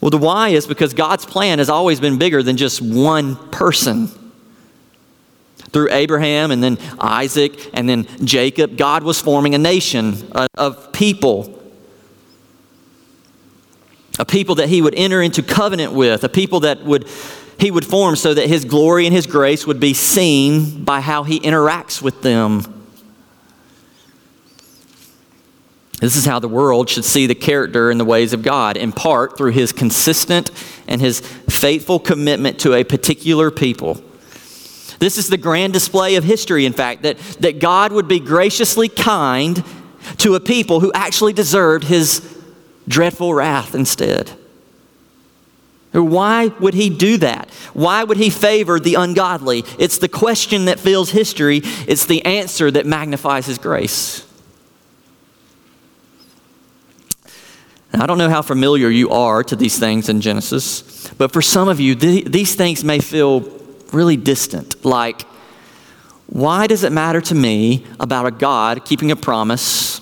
Well, 0.00 0.10
the 0.10 0.18
why 0.18 0.50
is 0.50 0.66
because 0.66 0.94
God's 0.94 1.24
plan 1.24 1.58
has 1.58 1.68
always 1.68 1.98
been 2.00 2.18
bigger 2.18 2.42
than 2.42 2.56
just 2.56 2.80
one 2.80 3.36
person. 3.50 4.08
Through 5.70 5.88
Abraham 5.90 6.50
and 6.50 6.62
then 6.62 6.78
Isaac 6.98 7.70
and 7.74 7.88
then 7.88 8.06
Jacob, 8.24 8.76
God 8.78 9.02
was 9.02 9.20
forming 9.20 9.54
a 9.54 9.58
nation 9.58 10.30
of 10.54 10.92
people. 10.92 11.54
A 14.18 14.24
people 14.24 14.56
that 14.56 14.68
he 14.68 14.80
would 14.80 14.94
enter 14.94 15.20
into 15.20 15.42
covenant 15.42 15.92
with, 15.92 16.24
a 16.24 16.28
people 16.28 16.60
that 16.60 16.84
would 16.84 17.08
he 17.58 17.72
would 17.72 17.84
form 17.84 18.14
so 18.14 18.34
that 18.34 18.48
his 18.48 18.64
glory 18.64 19.04
and 19.04 19.14
his 19.14 19.26
grace 19.26 19.66
would 19.66 19.80
be 19.80 19.92
seen 19.92 20.84
by 20.84 21.00
how 21.00 21.24
he 21.24 21.40
interacts 21.40 22.00
with 22.00 22.22
them. 22.22 22.77
This 26.00 26.14
is 26.14 26.24
how 26.24 26.38
the 26.38 26.48
world 26.48 26.88
should 26.88 27.04
see 27.04 27.26
the 27.26 27.34
character 27.34 27.90
and 27.90 27.98
the 27.98 28.04
ways 28.04 28.32
of 28.32 28.42
God, 28.42 28.76
in 28.76 28.92
part 28.92 29.36
through 29.36 29.50
his 29.50 29.72
consistent 29.72 30.50
and 30.86 31.00
his 31.00 31.20
faithful 31.20 31.98
commitment 31.98 32.60
to 32.60 32.74
a 32.74 32.84
particular 32.84 33.50
people. 33.50 34.00
This 35.00 35.18
is 35.18 35.28
the 35.28 35.36
grand 35.36 35.72
display 35.72 36.16
of 36.16 36.24
history, 36.24 36.66
in 36.66 36.72
fact, 36.72 37.02
that, 37.02 37.18
that 37.40 37.58
God 37.58 37.92
would 37.92 38.08
be 38.08 38.20
graciously 38.20 38.88
kind 38.88 39.64
to 40.18 40.34
a 40.34 40.40
people 40.40 40.80
who 40.80 40.92
actually 40.92 41.32
deserved 41.32 41.84
his 41.84 42.36
dreadful 42.86 43.34
wrath 43.34 43.74
instead. 43.74 44.30
Why 45.92 46.48
would 46.60 46.74
he 46.74 46.90
do 46.90 47.16
that? 47.18 47.50
Why 47.72 48.04
would 48.04 48.18
he 48.18 48.30
favor 48.30 48.78
the 48.78 48.94
ungodly? 48.94 49.64
It's 49.78 49.98
the 49.98 50.08
question 50.08 50.66
that 50.66 50.78
fills 50.78 51.10
history, 51.10 51.62
it's 51.86 52.06
the 52.06 52.24
answer 52.24 52.70
that 52.70 52.86
magnifies 52.86 53.46
his 53.46 53.58
grace. 53.58 54.27
Now, 57.92 58.02
I 58.02 58.06
don't 58.06 58.18
know 58.18 58.28
how 58.28 58.42
familiar 58.42 58.90
you 58.90 59.10
are 59.10 59.42
to 59.44 59.56
these 59.56 59.78
things 59.78 60.08
in 60.08 60.20
Genesis, 60.20 61.08
but 61.16 61.32
for 61.32 61.40
some 61.40 61.68
of 61.68 61.80
you, 61.80 61.94
th- 61.94 62.26
these 62.26 62.54
things 62.54 62.84
may 62.84 62.98
feel 62.98 63.40
really 63.92 64.16
distant. 64.16 64.84
Like, 64.84 65.22
why 66.26 66.66
does 66.66 66.84
it 66.84 66.92
matter 66.92 67.20
to 67.22 67.34
me 67.34 67.86
about 67.98 68.26
a 68.26 68.30
God 68.30 68.84
keeping 68.84 69.10
a 69.10 69.16
promise 69.16 70.00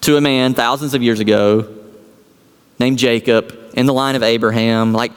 to 0.00 0.16
a 0.16 0.20
man 0.20 0.54
thousands 0.54 0.94
of 0.94 1.02
years 1.02 1.20
ago 1.20 1.72
named 2.80 2.98
Jacob 2.98 3.56
in 3.74 3.86
the 3.86 3.92
line 3.92 4.16
of 4.16 4.24
Abraham? 4.24 4.92
Like, 4.92 5.12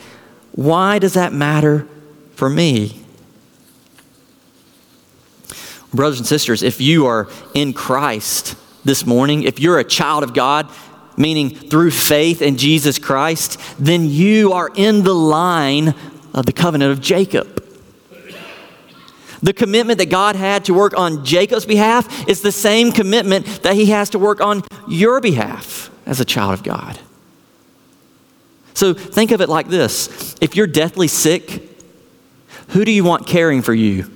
why 0.52 1.00
does 1.00 1.16
that 1.16 1.34
matter 1.34 1.88
for 2.36 2.50
me? 2.50 3.04
Brothers 5.94 6.20
and 6.20 6.28
sisters, 6.28 6.62
if 6.62 6.80
you 6.80 7.08
are 7.08 7.28
in 7.56 7.74
Christ 7.74 8.56
this 8.86 9.06
morning, 9.06 9.44
if 9.44 9.60
you're 9.60 9.80
a 9.80 9.84
child 9.84 10.24
of 10.24 10.34
God, 10.36 10.70
meaning 11.18 11.50
through 11.50 11.92
faith 11.92 12.42
in 12.42 12.58
Jesus 12.58 13.00
Christ, 13.00 13.60
then 13.80 14.06
you 14.06 14.54
are 14.54 14.70
in 14.76 15.04
the 15.04 15.16
line 15.16 15.96
of 16.34 16.46
the 16.46 16.54
covenant 16.54 16.92
of 16.92 17.02
Jacob. 17.02 17.64
The 19.42 19.54
commitment 19.54 20.00
that 20.00 20.08
God 20.08 20.36
had 20.36 20.66
to 20.66 20.74
work 20.74 20.98
on 20.98 21.24
Jacob's 21.26 21.66
behalf 21.66 22.28
is 22.28 22.42
the 22.42 22.52
same 22.52 22.92
commitment 22.92 23.46
that 23.64 23.76
he 23.76 23.88
has 23.88 24.10
to 24.12 24.20
work 24.20 24.42
on 24.42 24.64
your 24.88 25.22
behalf 25.22 25.92
as 26.06 26.20
a 26.20 26.26
child 26.26 26.54
of 26.54 26.64
God. 26.64 27.00
So 28.74 28.94
think 28.94 29.32
of 29.32 29.42
it 29.42 29.50
like 29.50 29.68
this 29.68 30.36
if 30.42 30.56
you're 30.56 30.68
deathly 30.68 31.08
sick, 31.08 31.64
who 32.70 32.86
do 32.86 32.92
you 32.92 33.04
want 33.04 33.28
caring 33.28 33.62
for 33.62 33.74
you? 33.74 34.12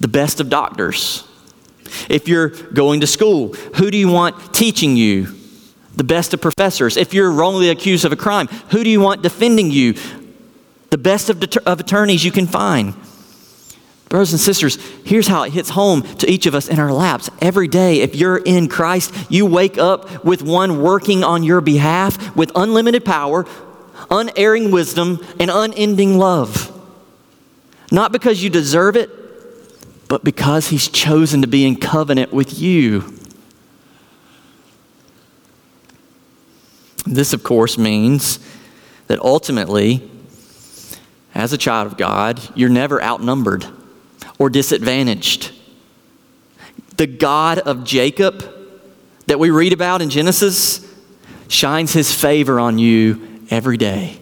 The 0.00 0.08
best 0.08 0.40
of 0.40 0.48
doctors. 0.48 1.26
If 2.08 2.28
you're 2.28 2.48
going 2.48 3.00
to 3.00 3.06
school, 3.06 3.54
who 3.76 3.90
do 3.90 3.96
you 3.96 4.08
want 4.08 4.54
teaching 4.54 4.96
you? 4.96 5.35
The 5.96 6.04
best 6.04 6.32
of 6.34 6.40
professors. 6.40 6.96
If 6.96 7.12
you're 7.12 7.32
wrongly 7.32 7.70
accused 7.70 8.04
of 8.04 8.12
a 8.12 8.16
crime, 8.16 8.46
who 8.70 8.84
do 8.84 8.90
you 8.90 9.00
want 9.00 9.22
defending 9.22 9.70
you? 9.70 9.94
The 10.90 10.98
best 10.98 11.30
of, 11.30 11.40
deter- 11.40 11.62
of 11.66 11.80
attorneys 11.80 12.24
you 12.24 12.30
can 12.30 12.46
find. 12.46 12.94
Brothers 14.08 14.32
and 14.32 14.40
sisters, 14.40 14.76
here's 15.04 15.26
how 15.26 15.42
it 15.42 15.52
hits 15.52 15.70
home 15.70 16.02
to 16.18 16.30
each 16.30 16.46
of 16.46 16.54
us 16.54 16.68
in 16.68 16.78
our 16.78 16.92
laps. 16.92 17.28
Every 17.40 17.66
day, 17.66 18.02
if 18.02 18.14
you're 18.14 18.36
in 18.36 18.68
Christ, 18.68 19.12
you 19.28 19.46
wake 19.46 19.78
up 19.78 20.24
with 20.24 20.42
one 20.42 20.80
working 20.80 21.24
on 21.24 21.42
your 21.42 21.60
behalf 21.60 22.36
with 22.36 22.52
unlimited 22.54 23.04
power, 23.04 23.46
unerring 24.08 24.70
wisdom, 24.70 25.26
and 25.40 25.50
unending 25.50 26.18
love. 26.18 26.72
Not 27.90 28.12
because 28.12 28.42
you 28.42 28.50
deserve 28.50 28.96
it, 28.96 29.10
but 30.08 30.22
because 30.22 30.68
He's 30.68 30.86
chosen 30.86 31.40
to 31.40 31.48
be 31.48 31.66
in 31.66 31.74
covenant 31.74 32.32
with 32.32 32.60
you. 32.60 33.12
This, 37.06 37.32
of 37.32 37.42
course, 37.42 37.78
means 37.78 38.40
that 39.06 39.20
ultimately, 39.20 40.10
as 41.34 41.52
a 41.52 41.58
child 41.58 41.86
of 41.86 41.96
God, 41.96 42.40
you're 42.54 42.68
never 42.68 43.02
outnumbered 43.02 43.66
or 44.38 44.50
disadvantaged. 44.50 45.52
The 46.96 47.06
God 47.06 47.58
of 47.60 47.84
Jacob 47.84 48.52
that 49.26 49.38
we 49.38 49.50
read 49.50 49.72
about 49.72 50.02
in 50.02 50.10
Genesis 50.10 50.82
shines 51.48 51.92
his 51.92 52.12
favor 52.12 52.58
on 52.58 52.78
you 52.78 53.44
every 53.50 53.76
day. 53.76 54.18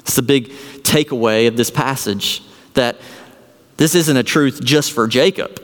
It's 0.00 0.16
the 0.16 0.22
big 0.22 0.50
takeaway 0.82 1.48
of 1.48 1.56
this 1.56 1.70
passage 1.70 2.42
that 2.74 2.96
this 3.76 3.94
isn't 3.94 4.16
a 4.16 4.22
truth 4.22 4.62
just 4.62 4.92
for 4.92 5.06
Jacob. 5.06 5.60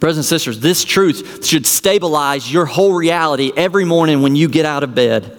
Brothers 0.00 0.16
and 0.16 0.24
sisters, 0.24 0.60
this 0.60 0.82
truth 0.82 1.46
should 1.46 1.66
stabilize 1.66 2.50
your 2.50 2.64
whole 2.64 2.94
reality 2.94 3.52
every 3.54 3.84
morning 3.84 4.22
when 4.22 4.34
you 4.34 4.48
get 4.48 4.64
out 4.64 4.82
of 4.82 4.94
bed. 4.94 5.36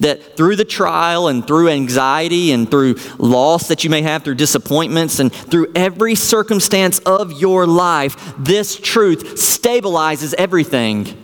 That 0.00 0.36
through 0.36 0.56
the 0.56 0.64
trial 0.66 1.28
and 1.28 1.46
through 1.46 1.70
anxiety 1.70 2.52
and 2.52 2.70
through 2.70 2.96
loss 3.18 3.68
that 3.68 3.84
you 3.84 3.90
may 3.90 4.02
have, 4.02 4.22
through 4.22 4.34
disappointments 4.34 5.18
and 5.18 5.32
through 5.32 5.72
every 5.74 6.14
circumstance 6.14 6.98
of 7.00 7.40
your 7.40 7.66
life, 7.66 8.34
this 8.36 8.78
truth 8.78 9.36
stabilizes 9.36 10.34
everything 10.34 11.16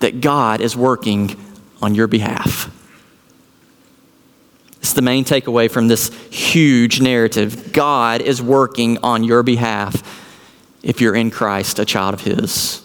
that 0.00 0.20
God 0.20 0.60
is 0.60 0.76
working 0.76 1.36
on 1.80 1.94
your 1.94 2.08
behalf. 2.08 2.74
It's 4.80 4.94
the 4.94 5.02
main 5.02 5.24
takeaway 5.24 5.70
from 5.70 5.88
this 5.88 6.08
huge 6.30 7.00
narrative. 7.00 7.72
God 7.72 8.22
is 8.22 8.42
working 8.42 8.98
on 9.04 9.22
your 9.22 9.42
behalf 9.44 10.19
if 10.82 11.00
you're 11.00 11.14
in 11.14 11.30
Christ, 11.30 11.78
a 11.78 11.84
child 11.84 12.14
of 12.14 12.22
His. 12.22 12.82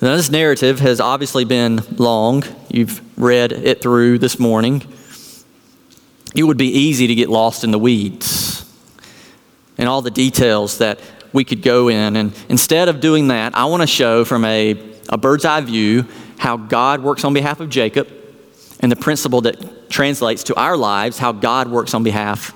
Now, 0.00 0.14
this 0.14 0.30
narrative 0.30 0.80
has 0.80 1.00
obviously 1.00 1.44
been 1.44 1.80
long. 1.96 2.44
You've 2.68 3.00
read 3.18 3.52
it 3.52 3.80
through 3.80 4.18
this 4.18 4.38
morning. 4.38 4.82
It 6.34 6.42
would 6.42 6.58
be 6.58 6.68
easy 6.68 7.06
to 7.06 7.14
get 7.14 7.30
lost 7.30 7.64
in 7.64 7.70
the 7.70 7.78
weeds 7.78 8.70
and 9.78 9.88
all 9.88 10.02
the 10.02 10.10
details 10.10 10.78
that 10.78 11.00
we 11.32 11.44
could 11.44 11.62
go 11.62 11.88
in. 11.88 12.16
And 12.16 12.32
instead 12.50 12.88
of 12.88 13.00
doing 13.00 13.28
that, 13.28 13.56
I 13.56 13.64
want 13.66 13.82
to 13.82 13.86
show 13.86 14.24
from 14.24 14.44
a, 14.44 14.78
a 15.08 15.16
bird's 15.16 15.46
eye 15.46 15.62
view 15.62 16.06
how 16.38 16.58
God 16.58 17.02
works 17.02 17.24
on 17.24 17.32
behalf 17.32 17.60
of 17.60 17.70
Jacob 17.70 18.08
and 18.80 18.92
the 18.92 18.96
principle 18.96 19.40
that 19.42 19.88
translates 19.88 20.44
to 20.44 20.54
our 20.56 20.76
lives 20.76 21.16
how 21.16 21.32
God 21.32 21.70
works 21.70 21.94
on 21.94 22.02
behalf 22.02 22.54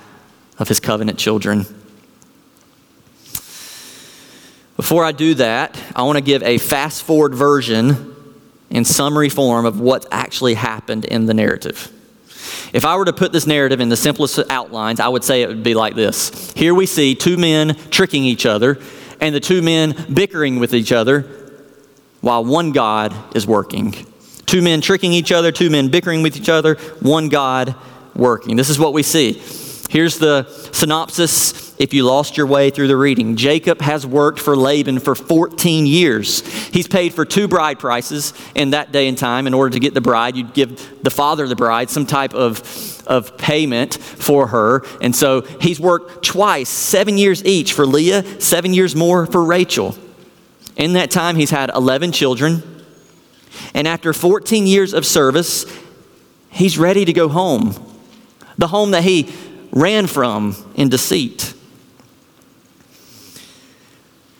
of 0.58 0.68
his 0.68 0.78
covenant 0.78 1.18
children. 1.18 1.64
Before 4.80 5.04
I 5.04 5.12
do 5.12 5.34
that, 5.34 5.78
I 5.94 6.04
want 6.04 6.16
to 6.16 6.24
give 6.24 6.42
a 6.42 6.56
fast 6.56 7.02
forward 7.02 7.34
version 7.34 8.16
in 8.70 8.86
summary 8.86 9.28
form 9.28 9.66
of 9.66 9.78
what 9.78 10.06
actually 10.10 10.54
happened 10.54 11.04
in 11.04 11.26
the 11.26 11.34
narrative. 11.34 11.92
If 12.72 12.86
I 12.86 12.96
were 12.96 13.04
to 13.04 13.12
put 13.12 13.30
this 13.30 13.46
narrative 13.46 13.80
in 13.80 13.90
the 13.90 13.96
simplest 13.98 14.40
outlines, 14.48 14.98
I 14.98 15.08
would 15.08 15.22
say 15.22 15.42
it 15.42 15.48
would 15.48 15.62
be 15.62 15.74
like 15.74 15.96
this. 15.96 16.50
Here 16.52 16.72
we 16.72 16.86
see 16.86 17.14
two 17.14 17.36
men 17.36 17.74
tricking 17.90 18.24
each 18.24 18.46
other, 18.46 18.80
and 19.20 19.34
the 19.34 19.40
two 19.40 19.60
men 19.60 19.94
bickering 20.14 20.58
with 20.58 20.72
each 20.72 20.92
other 20.92 21.26
while 22.22 22.42
one 22.42 22.72
God 22.72 23.14
is 23.36 23.46
working. 23.46 24.06
Two 24.46 24.62
men 24.62 24.80
tricking 24.80 25.12
each 25.12 25.30
other, 25.30 25.52
two 25.52 25.68
men 25.68 25.90
bickering 25.90 26.22
with 26.22 26.38
each 26.38 26.48
other, 26.48 26.76
one 27.00 27.28
God 27.28 27.74
working. 28.16 28.56
This 28.56 28.70
is 28.70 28.78
what 28.78 28.94
we 28.94 29.02
see. 29.02 29.42
Here's 29.90 30.16
the 30.16 30.48
synopsis 30.72 31.69
if 31.80 31.94
you 31.94 32.04
lost 32.04 32.36
your 32.36 32.44
way 32.44 32.68
through 32.68 32.88
the 32.88 32.96
reading. 32.96 33.36
Jacob 33.36 33.80
has 33.80 34.06
worked 34.06 34.38
for 34.38 34.54
Laban 34.54 34.98
for 34.98 35.14
14 35.14 35.86
years. 35.86 36.46
He's 36.66 36.86
paid 36.86 37.14
for 37.14 37.24
two 37.24 37.48
bride 37.48 37.78
prices 37.78 38.34
in 38.54 38.70
that 38.70 38.92
day 38.92 39.08
and 39.08 39.16
time. 39.16 39.46
In 39.46 39.54
order 39.54 39.72
to 39.72 39.80
get 39.80 39.94
the 39.94 40.02
bride, 40.02 40.36
you'd 40.36 40.52
give 40.52 41.02
the 41.02 41.08
father 41.08 41.44
of 41.44 41.48
the 41.48 41.56
bride 41.56 41.88
some 41.88 42.04
type 42.04 42.34
of, 42.34 43.02
of 43.06 43.38
payment 43.38 43.94
for 43.94 44.48
her. 44.48 44.84
And 45.00 45.16
so 45.16 45.40
he's 45.40 45.80
worked 45.80 46.22
twice, 46.22 46.68
seven 46.68 47.16
years 47.16 47.42
each 47.46 47.72
for 47.72 47.86
Leah, 47.86 48.42
seven 48.42 48.74
years 48.74 48.94
more 48.94 49.24
for 49.24 49.42
Rachel. 49.42 49.96
In 50.76 50.92
that 50.92 51.10
time, 51.10 51.36
he's 51.36 51.50
had 51.50 51.70
11 51.74 52.12
children. 52.12 52.84
And 53.72 53.88
after 53.88 54.12
14 54.12 54.66
years 54.66 54.92
of 54.92 55.06
service, 55.06 55.64
he's 56.50 56.76
ready 56.76 57.06
to 57.06 57.12
go 57.14 57.30
home. 57.30 57.74
The 58.58 58.68
home 58.68 58.90
that 58.90 59.02
he 59.02 59.32
ran 59.72 60.06
from 60.06 60.54
in 60.74 60.90
deceit. 60.90 61.49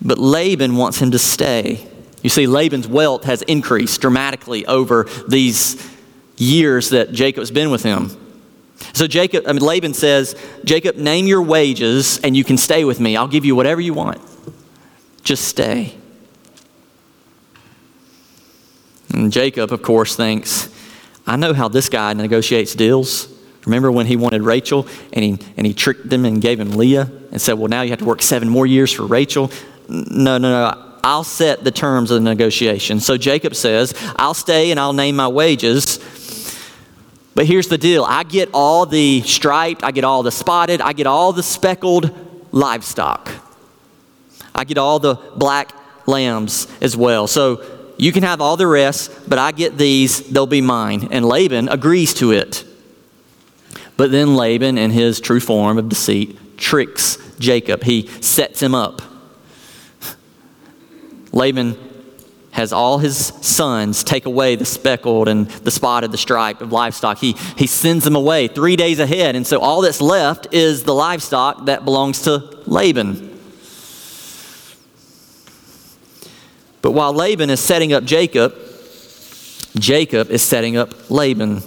But 0.03 0.19
Laban 0.19 0.77
wants 0.77 0.99
him 0.99 1.11
to 1.11 1.19
stay. 1.19 1.87
You 2.23 2.31
see, 2.31 2.47
Laban's 2.47 2.89
wealth 2.89 3.25
has 3.25 3.43
increased 3.43 4.01
dramatically 4.01 4.67
over 4.67 5.07
these 5.29 5.91
years 6.37 6.91
that 6.91 7.13
Jacob's 7.13 7.51
been 7.51 7.71
with 7.71 7.83
him. 7.83 8.11
So 8.93 9.07
Jacob, 9.07 9.45
I 9.47 9.53
mean, 9.53 9.63
Laban 9.63 9.95
says, 9.95 10.35
Jacob, 10.65 10.97
name 10.97 11.27
your 11.27 11.43
wages 11.43 12.19
and 12.21 12.37
you 12.37 12.45
can 12.45 12.57
stay 12.57 12.85
with 12.85 12.99
me. 12.99 13.17
I'll 13.17 13.29
give 13.29 13.45
you 13.45 13.55
whatever 13.55 13.81
you 13.81 13.95
want. 13.95 14.21
Just 15.23 15.45
stay. 15.45 15.95
And 19.13 19.31
Jacob, 19.31 19.73
of 19.73 19.83
course, 19.83 20.17
thinks, 20.17 20.69
I 21.27 21.37
know 21.37 21.53
how 21.53 21.69
this 21.69 21.89
guy 21.89 22.13
negotiates 22.15 22.75
deals. 22.75 23.29
Remember 23.67 23.93
when 23.93 24.07
he 24.07 24.17
wanted 24.17 24.43
Rachel 24.43 24.87
and 25.13 25.25
he, 25.25 25.39
and 25.57 25.67
he 25.67 25.75
tricked 25.75 26.09
them 26.09 26.25
and 26.25 26.41
gave 26.41 26.59
him 26.59 26.73
Leah 26.73 27.11
and 27.31 27.41
said, 27.41 27.55
Well, 27.55 27.69
now 27.69 27.83
you 27.83 27.91
have 27.91 27.99
to 27.99 28.05
work 28.05 28.23
seven 28.23 28.49
more 28.49 28.67
years 28.67 28.91
for 28.93 29.05
Rachel? 29.05 29.51
No, 29.91 30.39
no, 30.39 30.51
no. 30.51 30.87
I'll 31.03 31.25
set 31.25 31.65
the 31.65 31.71
terms 31.71 32.11
of 32.11 32.23
the 32.23 32.29
negotiation. 32.29 33.01
So 33.01 33.17
Jacob 33.17 33.55
says, 33.55 33.95
I'll 34.17 34.35
stay 34.35 34.71
and 34.71 34.79
I'll 34.79 34.93
name 34.93 35.17
my 35.17 35.29
wages. 35.29 35.99
But 37.35 37.47
here's 37.47 37.69
the 37.69 37.79
deal 37.79 38.05
I 38.05 38.23
get 38.23 38.51
all 38.53 38.87
the 38.87 39.23
striped, 39.23 39.83
I 39.83 39.91
get 39.91 40.05
all 40.05 40.23
the 40.23 40.31
spotted, 40.31 40.81
I 40.81 40.93
get 40.93 41.07
all 41.07 41.33
the 41.33 41.43
speckled 41.43 42.11
livestock. 42.53 43.31
I 44.55 44.65
get 44.65 44.79
all 44.79 44.99
the 44.99 45.15
black 45.37 45.73
lambs 46.07 46.67
as 46.81 46.97
well. 46.97 47.27
So 47.27 47.65
you 47.97 48.13
can 48.13 48.23
have 48.23 48.41
all 48.41 48.57
the 48.57 48.67
rest, 48.67 49.29
but 49.29 49.39
I 49.39 49.53
get 49.53 49.79
these, 49.79 50.21
they'll 50.29 50.47
be 50.47 50.61
mine. 50.61 51.09
And 51.11 51.25
Laban 51.25 51.69
agrees 51.69 52.15
to 52.15 52.33
it. 52.33 52.65
But 53.97 54.11
then 54.11 54.37
Laban, 54.37 54.79
in 54.79 54.91
his 54.91 55.21
true 55.21 55.41
form 55.41 55.79
of 55.79 55.89
deceit, 55.89 56.59
tricks 56.59 57.19
Jacob. 57.39 57.83
He 57.85 58.07
sets 58.21 58.61
him 58.63 58.75
up. 58.75 59.03
Laban 61.33 61.77
has 62.53 62.73
all 62.73 62.99
his 62.99 63.17
sons 63.17 64.03
take 64.03 64.27
away 64.27 64.57
the 64.57 64.65
speckled 64.65 65.29
and 65.29 65.49
the 65.49 65.71
spotted, 65.71 66.11
the 66.11 66.19
striped 66.19 66.63
of 66.63 66.73
livestock. 66.73 67.19
He, 67.19 67.33
he 67.57 67.67
sends 67.67 68.05
them 68.05 68.17
away 68.17 68.49
three 68.49 68.77
days 68.77 68.99
ahead. 68.99 69.37
And 69.37 69.47
so 69.47 69.61
all 69.61 69.83
that's 69.83 70.01
left 70.01 70.53
is 70.53 70.83
the 70.83 70.95
livestock 70.95 71.67
that 71.67 71.85
belongs 71.85 72.23
to 72.23 72.39
Laban. 72.67 73.29
But 76.83 76.93
while 76.93 77.13
Laban 77.13 77.51
is 77.51 77.61
setting 77.61 77.93
up 77.93 78.05
Jacob, 78.05 78.55
Jacob 79.79 80.31
is 80.31 80.43
setting 80.43 80.77
up 80.77 81.11
Laban. 81.11 81.63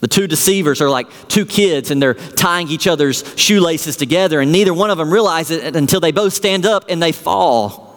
The 0.00 0.08
two 0.08 0.26
deceivers 0.26 0.82
are 0.82 0.90
like 0.90 1.06
two 1.28 1.46
kids 1.46 1.90
and 1.90 2.02
they're 2.02 2.14
tying 2.14 2.68
each 2.68 2.86
other's 2.86 3.24
shoelaces 3.36 3.96
together, 3.96 4.40
and 4.40 4.52
neither 4.52 4.74
one 4.74 4.90
of 4.90 4.98
them 4.98 5.10
realizes 5.10 5.62
it 5.62 5.76
until 5.76 5.98
they 5.98 6.12
both 6.12 6.34
stand 6.34 6.66
up 6.66 6.84
and 6.90 7.02
they 7.02 7.12
fall. 7.12 7.93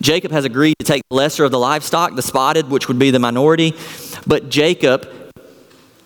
Jacob 0.00 0.32
has 0.32 0.44
agreed 0.44 0.74
to 0.78 0.84
take 0.84 1.02
the 1.08 1.14
lesser 1.14 1.44
of 1.44 1.50
the 1.50 1.58
livestock, 1.58 2.14
the 2.14 2.22
spotted, 2.22 2.70
which 2.70 2.88
would 2.88 2.98
be 2.98 3.10
the 3.10 3.18
minority, 3.18 3.74
but 4.26 4.48
Jacob 4.48 5.08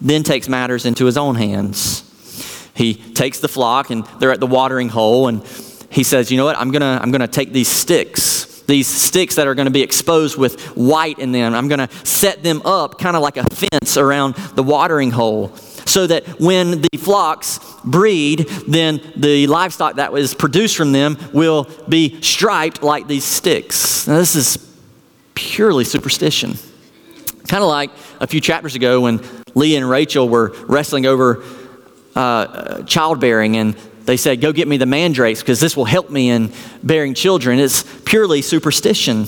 then 0.00 0.22
takes 0.22 0.48
matters 0.48 0.85
into 0.85 1.07
his 1.07 1.16
own 1.16 1.37
hands. 1.37 2.02
He 2.74 2.94
takes 2.94 3.38
the 3.38 3.48
flock 3.48 3.90
and 3.90 4.04
they're 4.18 4.33
at 4.33 4.40
the 4.40 4.46
watering 4.46 4.88
hole, 4.88 5.28
and 5.28 5.42
he 5.90 6.02
says, 6.02 6.30
You 6.30 6.37
know 6.37 6.44
what? 6.44 6.59
I'm 6.59 6.72
going 6.72 6.80
to 6.80 6.98
I'm 7.00 7.12
going 7.12 7.20
to 7.20 7.28
take 7.28 7.52
these 7.52 7.68
sticks 7.68 8.54
these 8.66 8.87
sticks 8.87 9.35
that 9.35 9.46
are 9.46 9.54
going 9.54 9.66
to 9.66 9.70
be 9.72 9.83
exposed 9.83 10.38
with 10.38 10.61
white 10.74 11.18
in 11.18 11.33
them. 11.33 11.54
I'm 11.54 11.68
going 11.68 11.87
to 11.87 12.07
set 12.07 12.42
them 12.42 12.62
up 12.64 12.98
kind 12.98 13.14
of 13.14 13.22
like 13.22 13.37
a 13.37 13.44
fence 13.44 13.98
around 13.98 14.35
the 14.54 14.62
watering 14.62 15.11
hole 15.11 15.52
so 15.94 16.09
that 16.09 16.26
when 16.40 16.80
the 16.80 16.98
flocks 16.98 17.61
breed, 17.85 18.48
then 18.66 19.00
the 19.14 19.46
livestock 19.46 19.94
that 19.94 20.12
was 20.12 20.35
produced 20.35 20.76
from 20.76 20.90
them 20.90 21.16
will 21.33 21.70
be 21.88 22.20
striped 22.20 22.83
like 22.83 23.07
these 23.07 23.22
sticks. 23.22 24.09
Now, 24.09 24.16
this 24.16 24.35
is 24.35 24.59
purely 25.35 25.85
superstition. 25.85 26.54
Kind 27.46 27.62
of 27.62 27.68
like 27.68 27.92
a 28.20 28.26
few 28.26 28.40
chapters 28.40 28.74
ago 28.74 29.02
when 29.02 29.20
Leah 29.54 29.78
and 29.78 29.88
Rachel 29.88 30.28
were 30.28 30.57
wrestling 30.66 31.07
over 31.07 31.44
uh, 32.16 32.83
childbearing, 32.83 33.57
and 33.57 33.74
they 34.04 34.16
said, 34.16 34.40
Go 34.40 34.52
get 34.52 34.66
me 34.66 34.78
the 34.78 34.87
mandrakes 34.87 35.42
because 35.42 35.61
this 35.61 35.76
will 35.76 35.85
help 35.85 36.11
me 36.11 36.28
in 36.28 36.52
bearing 36.83 37.14
children. 37.14 37.61
It's 37.61 37.85
purely 38.02 38.42
superstition. 38.42 39.26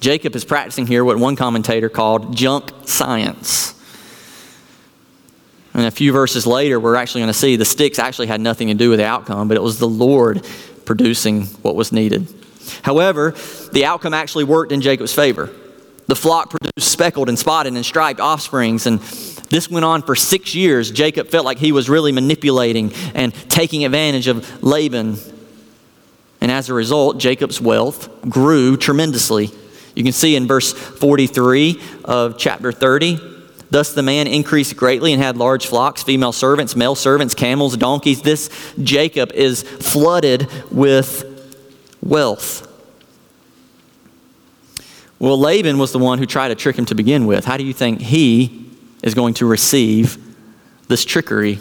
Jacob 0.00 0.34
is 0.34 0.46
practicing 0.46 0.86
here 0.86 1.04
what 1.04 1.18
one 1.18 1.36
commentator 1.36 1.90
called 1.90 2.34
junk 2.34 2.72
science. 2.86 3.74
And 5.74 5.86
a 5.86 5.90
few 5.90 6.12
verses 6.12 6.46
later, 6.46 6.80
we're 6.80 6.96
actually 6.96 7.20
going 7.20 7.32
to 7.32 7.38
see 7.38 7.56
the 7.56 7.64
sticks 7.64 7.98
actually 7.98 8.26
had 8.26 8.40
nothing 8.40 8.68
to 8.68 8.74
do 8.74 8.90
with 8.90 8.98
the 8.98 9.06
outcome, 9.06 9.48
but 9.48 9.56
it 9.56 9.62
was 9.62 9.78
the 9.78 9.88
Lord 9.88 10.46
producing 10.84 11.44
what 11.62 11.76
was 11.76 11.92
needed. 11.92 12.26
However, 12.82 13.34
the 13.72 13.84
outcome 13.84 14.14
actually 14.14 14.44
worked 14.44 14.72
in 14.72 14.80
Jacob's 14.80 15.14
favor. 15.14 15.50
The 16.06 16.16
flock 16.16 16.50
produced 16.50 16.90
speckled 16.90 17.28
and 17.28 17.38
spotted 17.38 17.74
and 17.74 17.84
striped 17.86 18.18
offsprings, 18.18 18.86
and 18.86 18.98
this 19.50 19.70
went 19.70 19.84
on 19.84 20.02
for 20.02 20.16
six 20.16 20.54
years. 20.54 20.90
Jacob 20.90 21.28
felt 21.28 21.44
like 21.44 21.58
he 21.58 21.70
was 21.70 21.88
really 21.88 22.10
manipulating 22.10 22.92
and 23.14 23.32
taking 23.48 23.84
advantage 23.84 24.26
of 24.26 24.62
Laban. 24.62 25.18
And 26.40 26.50
as 26.50 26.68
a 26.68 26.74
result, 26.74 27.18
Jacob's 27.18 27.60
wealth 27.60 28.08
grew 28.22 28.76
tremendously. 28.76 29.50
You 29.94 30.02
can 30.02 30.12
see 30.12 30.34
in 30.34 30.46
verse 30.46 30.72
43 30.72 31.80
of 32.04 32.38
chapter 32.38 32.72
30. 32.72 33.39
Thus 33.70 33.92
the 33.92 34.02
man 34.02 34.26
increased 34.26 34.76
greatly 34.76 35.12
and 35.12 35.22
had 35.22 35.36
large 35.36 35.66
flocks, 35.66 36.02
female 36.02 36.32
servants, 36.32 36.74
male 36.74 36.94
servants, 36.94 37.34
camels, 37.34 37.76
donkeys. 37.76 38.22
This 38.22 38.50
Jacob 38.82 39.32
is 39.32 39.62
flooded 39.62 40.48
with 40.72 41.24
wealth. 42.02 42.66
Well, 45.18 45.38
Laban 45.38 45.78
was 45.78 45.92
the 45.92 45.98
one 45.98 46.18
who 46.18 46.26
tried 46.26 46.48
to 46.48 46.54
trick 46.54 46.76
him 46.76 46.86
to 46.86 46.94
begin 46.94 47.26
with. 47.26 47.44
How 47.44 47.56
do 47.56 47.64
you 47.64 47.74
think 47.74 48.00
he 48.00 48.66
is 49.02 49.14
going 49.14 49.34
to 49.34 49.46
receive 49.46 50.18
this 50.88 51.04
trickery. 51.04 51.58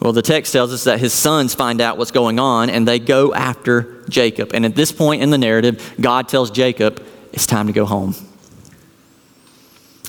Well, 0.00 0.12
the 0.12 0.22
text 0.22 0.52
tells 0.52 0.72
us 0.72 0.84
that 0.84 0.98
his 0.98 1.12
sons 1.12 1.54
find 1.54 1.80
out 1.80 1.98
what's 1.98 2.10
going 2.10 2.38
on 2.38 2.70
and 2.70 2.88
they 2.88 2.98
go 2.98 3.34
after 3.34 4.02
Jacob. 4.08 4.52
And 4.54 4.64
at 4.64 4.74
this 4.74 4.90
point 4.90 5.22
in 5.22 5.30
the 5.30 5.38
narrative, 5.38 5.94
God 6.00 6.26
tells 6.26 6.50
Jacob, 6.50 7.04
it's 7.32 7.46
time 7.46 7.66
to 7.66 7.72
go 7.72 7.84
home. 7.84 8.14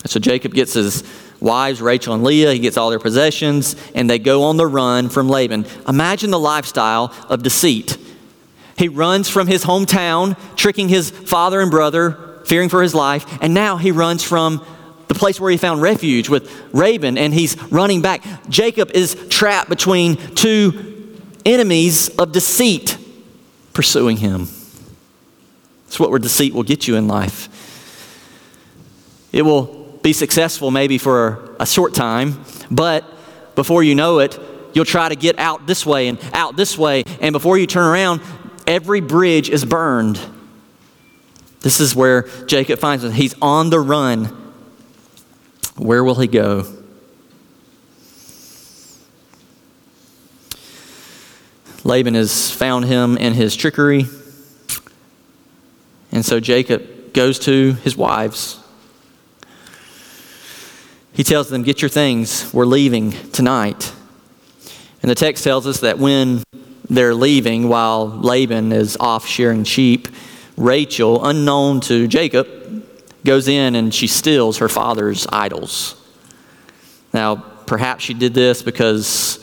So 0.05 0.19
Jacob 0.19 0.53
gets 0.53 0.73
his 0.73 1.03
wives, 1.39 1.81
Rachel 1.81 2.13
and 2.13 2.23
Leah, 2.23 2.53
he 2.53 2.59
gets 2.59 2.77
all 2.77 2.89
their 2.89 2.99
possessions, 2.99 3.75
and 3.93 4.09
they 4.09 4.19
go 4.19 4.43
on 4.43 4.57
the 4.57 4.67
run 4.67 5.09
from 5.09 5.29
Laban. 5.29 5.65
Imagine 5.87 6.31
the 6.31 6.39
lifestyle 6.39 7.13
of 7.29 7.43
deceit. 7.43 7.97
He 8.77 8.87
runs 8.87 9.29
from 9.29 9.47
his 9.47 9.63
hometown, 9.63 10.37
tricking 10.55 10.89
his 10.89 11.09
father 11.09 11.61
and 11.61 11.69
brother, 11.69 12.41
fearing 12.45 12.69
for 12.69 12.81
his 12.81 12.95
life, 12.95 13.25
and 13.41 13.53
now 13.53 13.77
he 13.77 13.91
runs 13.91 14.23
from 14.23 14.65
the 15.07 15.13
place 15.13 15.39
where 15.39 15.51
he 15.51 15.57
found 15.57 15.81
refuge 15.81 16.29
with 16.29 16.49
Laban, 16.73 17.17
and 17.17 17.33
he's 17.33 17.61
running 17.71 18.01
back. 18.01 18.23
Jacob 18.49 18.91
is 18.91 19.15
trapped 19.29 19.69
between 19.69 20.15
two 20.35 21.17
enemies 21.45 22.09
of 22.17 22.31
deceit 22.31 22.97
pursuing 23.73 24.17
him. 24.17 24.47
It's 25.87 25.99
what 25.99 26.09
where 26.09 26.19
deceit 26.19 26.53
will 26.53 26.63
get 26.63 26.87
you 26.87 26.95
in 26.95 27.07
life. 27.07 27.49
It 29.33 29.41
will 29.41 29.80
be 30.01 30.13
successful 30.13 30.71
maybe 30.71 30.97
for 30.97 31.55
a 31.59 31.65
short 31.65 31.93
time, 31.93 32.43
but 32.69 33.05
before 33.55 33.83
you 33.83 33.95
know 33.95 34.19
it, 34.19 34.39
you'll 34.73 34.85
try 34.85 35.09
to 35.09 35.15
get 35.15 35.37
out 35.37 35.67
this 35.67 35.85
way 35.85 36.07
and 36.07 36.19
out 36.33 36.55
this 36.55 36.77
way, 36.77 37.03
and 37.19 37.33
before 37.33 37.57
you 37.57 37.67
turn 37.67 37.85
around, 37.85 38.21
every 38.65 39.01
bridge 39.01 39.49
is 39.49 39.65
burned. 39.65 40.19
This 41.61 41.79
is 41.79 41.95
where 41.95 42.23
Jacob 42.47 42.79
finds 42.79 43.03
him. 43.03 43.11
He's 43.11 43.35
on 43.41 43.69
the 43.69 43.79
run 43.79 44.37
Where 45.77 46.03
will 46.03 46.15
he 46.15 46.27
go? 46.27 46.65
Laban 51.83 52.13
has 52.13 52.51
found 52.51 52.85
him 52.85 53.17
in 53.17 53.33
his 53.33 53.55
trickery. 53.55 54.05
And 56.11 56.23
so 56.23 56.39
Jacob 56.39 57.13
goes 57.13 57.39
to 57.39 57.73
his 57.83 57.97
wives. 57.97 58.61
He 61.21 61.23
tells 61.23 61.49
them, 61.49 61.62
Get 61.62 61.84
your 61.84 61.89
things. 61.89 62.51
We're 62.51 62.65
leaving 62.65 63.12
tonight. 63.12 63.93
And 65.03 65.12
the 65.12 65.13
text 65.13 65.43
tells 65.43 65.67
us 65.67 65.81
that 65.81 65.99
when 65.99 66.41
they're 66.89 67.13
leaving, 67.13 67.69
while 67.69 68.07
Laban 68.07 68.71
is 68.71 68.97
off 68.99 69.27
shearing 69.27 69.63
sheep, 69.63 70.07
Rachel, 70.57 71.23
unknown 71.23 71.79
to 71.81 72.07
Jacob, 72.07 72.47
goes 73.23 73.47
in 73.47 73.75
and 73.75 73.93
she 73.93 74.07
steals 74.07 74.57
her 74.57 74.67
father's 74.67 75.27
idols. 75.31 75.95
Now, 77.13 77.36
perhaps 77.36 78.03
she 78.03 78.15
did 78.15 78.34
this 78.34 78.63
because 78.63 79.38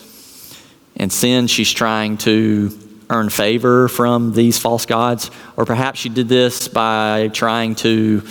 in 0.97 1.11
sin 1.11 1.47
she's 1.47 1.73
trying 1.73 2.17
to 2.19 2.77
earn 3.09 3.31
favor 3.31 3.87
from 3.87 4.33
these 4.33 4.59
false 4.59 4.85
gods, 4.85 5.31
or 5.57 5.65
perhaps 5.65 6.01
she 6.01 6.09
did 6.09 6.29
this 6.29 6.67
by 6.67 7.29
trying 7.29 7.77
to 7.77 8.27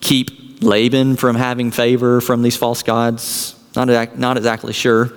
keep 0.00 0.39
Laban 0.60 1.16
from 1.16 1.36
having 1.36 1.70
favor 1.70 2.20
from 2.20 2.42
these 2.42 2.56
false 2.56 2.82
gods. 2.82 3.54
Not, 3.74 4.18
not 4.18 4.36
exactly 4.36 4.72
sure. 4.72 5.12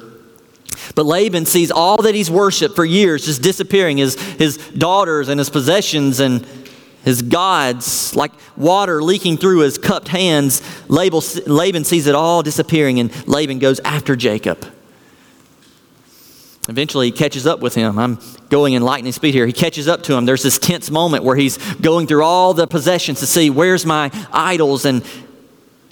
But 0.95 1.05
Laban 1.05 1.45
sees 1.45 1.71
all 1.71 2.01
that 2.03 2.15
he's 2.15 2.29
worshiped 2.29 2.75
for 2.75 2.85
years 2.85 3.25
just 3.25 3.41
disappearing 3.41 3.97
his, 3.97 4.19
his 4.33 4.57
daughters 4.57 5.29
and 5.29 5.39
his 5.39 5.49
possessions 5.49 6.19
and 6.19 6.45
his 7.03 7.21
gods, 7.21 8.15
like 8.15 8.31
water 8.55 9.03
leaking 9.03 9.37
through 9.37 9.59
his 9.59 9.77
cupped 9.77 10.07
hands. 10.07 10.61
Laban 10.87 11.83
sees 11.83 12.07
it 12.07 12.15
all 12.15 12.41
disappearing, 12.41 12.99
and 12.99 13.27
Laban 13.27 13.59
goes 13.59 13.79
after 13.81 14.15
Jacob. 14.15 14.65
Eventually, 16.69 17.07
he 17.07 17.11
catches 17.11 17.45
up 17.45 17.59
with 17.59 17.75
him. 17.75 17.99
I'm 17.99 18.19
going 18.49 18.71
in 18.73 18.83
lightning 18.83 19.11
speed 19.11 19.33
here. 19.33 19.45
He 19.45 19.51
catches 19.51 19.89
up 19.89 20.01
to 20.03 20.13
him. 20.13 20.25
There's 20.25 20.43
this 20.43 20.57
tense 20.57 20.89
moment 20.89 21.25
where 21.25 21.35
he's 21.35 21.57
going 21.75 22.07
through 22.07 22.23
all 22.23 22.53
the 22.53 22.67
possessions 22.67 23.19
to 23.19 23.25
see 23.27 23.49
where's 23.49 23.85
my 23.85 24.09
idols, 24.31 24.85
and 24.85 25.03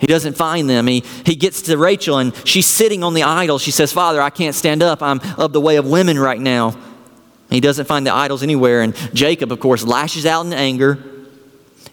he 0.02 0.08
doesn't 0.08 0.36
find 0.36 0.68
them. 0.68 0.88
He, 0.88 1.04
he 1.28 1.36
gets 1.36 1.62
to 1.64 1.78
Rachel, 1.78 2.18
and 2.18 2.36
she's 2.44 2.66
sitting 2.66 3.04
on 3.04 3.14
the 3.14 3.22
idol. 3.22 3.60
She 3.60 3.70
says, 3.70 3.94
Father, 3.94 4.20
I 4.20 4.32
can't 4.32 4.56
stand 4.56 4.82
up. 4.82 5.04
I'm 5.04 5.22
of 5.38 5.54
the 5.54 5.62
way 5.62 5.76
of 5.76 5.86
women 5.86 6.18
right 6.18 6.40
now. 6.40 6.76
He 7.52 7.60
doesn't 7.60 7.86
find 7.86 8.06
the 8.06 8.12
idols 8.12 8.42
anywhere. 8.42 8.82
And 8.82 8.96
Jacob, 9.14 9.52
of 9.52 9.60
course, 9.60 9.84
lashes 9.84 10.26
out 10.26 10.48
in 10.48 10.54
anger. 10.54 10.98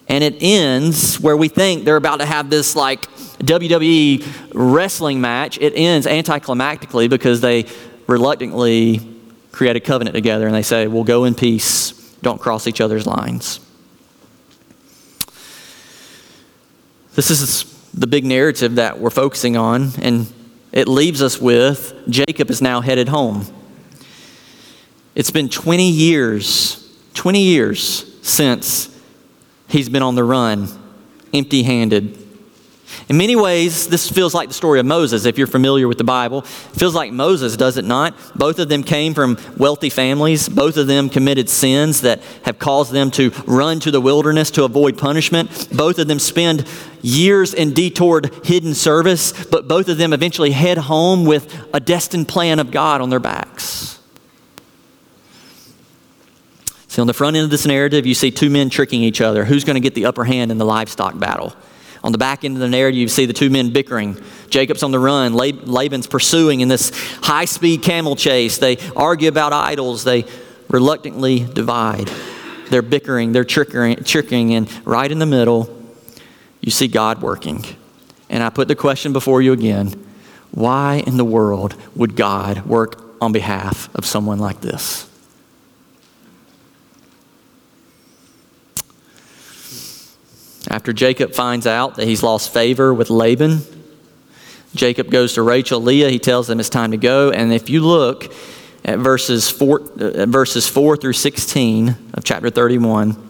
And 0.07 0.23
it 0.23 0.37
ends 0.41 1.19
where 1.19 1.37
we 1.37 1.49
think 1.49 1.85
they're 1.85 1.97
about 1.97 2.17
to 2.17 2.25
have 2.25 2.49
this 2.49 2.75
like 2.75 3.03
WWE 3.43 4.25
wrestling 4.55 5.21
match. 5.21 5.59
It 5.59 5.73
ends 5.75 6.07
anticlimactically 6.07 7.11
because 7.11 7.41
they 7.41 7.67
reluctantly 8.07 9.01
create 9.51 9.75
a 9.75 9.79
covenant 9.79 10.15
together 10.15 10.47
and 10.47 10.55
they 10.55 10.63
say, 10.63 10.87
We'll 10.87 11.03
go 11.03 11.25
in 11.25 11.35
peace, 11.35 11.91
don't 12.23 12.41
cross 12.41 12.65
each 12.65 12.81
other's 12.81 13.05
lines. 13.05 13.59
This 17.13 17.29
is 17.29 17.78
the 17.93 18.07
big 18.07 18.25
narrative 18.25 18.75
that 18.75 18.99
we're 18.99 19.09
focusing 19.09 19.57
on, 19.57 19.91
and 20.01 20.31
it 20.71 20.87
leaves 20.87 21.21
us 21.21 21.39
with 21.39 21.93
Jacob 22.07 22.49
is 22.49 22.61
now 22.61 22.81
headed 22.81 23.09
home. 23.09 23.45
It's 25.15 25.31
been 25.31 25.49
20 25.49 25.89
years, 25.89 26.95
20 27.15 27.41
years 27.41 28.05
since 28.21 28.95
he's 29.67 29.89
been 29.89 30.03
on 30.03 30.15
the 30.15 30.23
run, 30.23 30.67
empty 31.33 31.63
handed. 31.63 32.18
In 33.09 33.17
many 33.17 33.35
ways, 33.35 33.87
this 33.87 34.07
feels 34.07 34.35
like 34.35 34.49
the 34.49 34.53
story 34.53 34.79
of 34.79 34.85
Moses, 34.85 35.25
if 35.25 35.35
you're 35.35 35.47
familiar 35.47 35.87
with 35.87 35.97
the 35.97 36.03
Bible. 36.03 36.39
It 36.41 36.45
feels 36.77 36.93
like 36.93 37.11
Moses, 37.11 37.57
does 37.57 37.75
it 37.77 37.85
not? 37.85 38.13
Both 38.35 38.59
of 38.59 38.69
them 38.69 38.83
came 38.83 39.15
from 39.15 39.39
wealthy 39.57 39.89
families. 39.89 40.47
Both 40.47 40.77
of 40.77 40.85
them 40.85 41.09
committed 41.09 41.49
sins 41.49 42.01
that 42.01 42.21
have 42.43 42.59
caused 42.59 42.91
them 42.91 43.09
to 43.11 43.31
run 43.47 43.79
to 43.79 43.89
the 43.89 43.99
wilderness 43.99 44.51
to 44.51 44.63
avoid 44.63 44.99
punishment. 44.99 45.69
Both 45.75 45.97
of 45.97 46.07
them 46.07 46.19
spend 46.19 46.67
years 47.01 47.55
in 47.55 47.73
detoured 47.73 48.31
hidden 48.45 48.75
service, 48.75 49.45
but 49.45 49.67
both 49.67 49.89
of 49.89 49.97
them 49.97 50.13
eventually 50.13 50.51
head 50.51 50.77
home 50.77 51.25
with 51.25 51.67
a 51.73 51.79
destined 51.79 52.27
plan 52.27 52.59
of 52.59 52.69
God 52.69 53.01
on 53.01 53.09
their 53.09 53.19
backs. 53.19 53.99
See, 56.89 57.01
on 57.01 57.07
the 57.07 57.13
front 57.13 57.37
end 57.37 57.45
of 57.45 57.49
this 57.49 57.65
narrative, 57.65 58.05
you 58.05 58.13
see 58.13 58.29
two 58.29 58.51
men 58.51 58.69
tricking 58.69 59.01
each 59.01 59.19
other. 59.19 59.45
Who's 59.45 59.63
going 59.63 59.77
to 59.77 59.79
get 59.79 59.95
the 59.95 60.05
upper 60.05 60.25
hand 60.25 60.51
in 60.51 60.59
the 60.59 60.65
livestock 60.65 61.17
battle? 61.17 61.55
On 62.03 62.11
the 62.11 62.17
back 62.17 62.45
end 62.45 62.55
of 62.55 62.61
the 62.61 62.69
narrative, 62.69 62.97
you 62.97 63.07
see 63.07 63.25
the 63.25 63.33
two 63.33 63.49
men 63.49 63.71
bickering. 63.71 64.17
Jacob's 64.49 64.83
on 64.83 64.91
the 64.91 64.99
run. 64.99 65.33
Laban's 65.33 66.07
pursuing 66.07 66.61
in 66.61 66.67
this 66.67 66.91
high 67.21 67.45
speed 67.45 67.83
camel 67.83 68.15
chase. 68.15 68.57
They 68.57 68.77
argue 68.95 69.27
about 69.27 69.51
idols. 69.51 70.03
They 70.03 70.25
reluctantly 70.69 71.39
divide. 71.39 72.09
They're 72.69 72.81
bickering, 72.83 73.31
they're 73.31 73.43
tricking, 73.43 74.03
tricking, 74.03 74.53
and 74.53 74.69
right 74.85 75.11
in 75.11 75.17
the 75.17 75.25
middle, 75.25 75.75
you 76.61 76.71
see 76.71 76.87
God 76.87 77.21
working. 77.21 77.65
And 78.29 78.43
I 78.43 78.49
put 78.49 78.67
the 78.67 78.75
question 78.75 79.11
before 79.11 79.41
you 79.41 79.53
again 79.53 80.05
why 80.51 81.03
in 81.05 81.17
the 81.17 81.25
world 81.25 81.75
would 81.95 82.15
God 82.15 82.65
work 82.65 83.03
on 83.21 83.31
behalf 83.31 83.93
of 83.95 84.05
someone 84.05 84.39
like 84.39 84.61
this? 84.61 85.08
After 90.69 90.93
Jacob 90.93 91.33
finds 91.33 91.65
out 91.65 91.95
that 91.95 92.05
he's 92.07 92.21
lost 92.21 92.53
favor 92.53 92.93
with 92.93 93.09
Laban, 93.09 93.61
Jacob 94.75 95.09
goes 95.09 95.33
to 95.33 95.41
Rachel, 95.41 95.81
Leah. 95.81 96.09
He 96.09 96.19
tells 96.19 96.45
them 96.47 96.59
it's 96.59 96.69
time 96.69 96.91
to 96.91 96.97
go. 96.97 97.31
And 97.31 97.51
if 97.51 97.69
you 97.69 97.81
look 97.81 98.31
at 98.85 98.99
verses 98.99 99.49
four, 99.49 99.81
uh, 99.99 100.27
verses 100.27 100.67
4 100.67 100.97
through 100.97 101.13
16 101.13 101.95
of 102.13 102.23
chapter 102.23 102.51
31, 102.51 103.29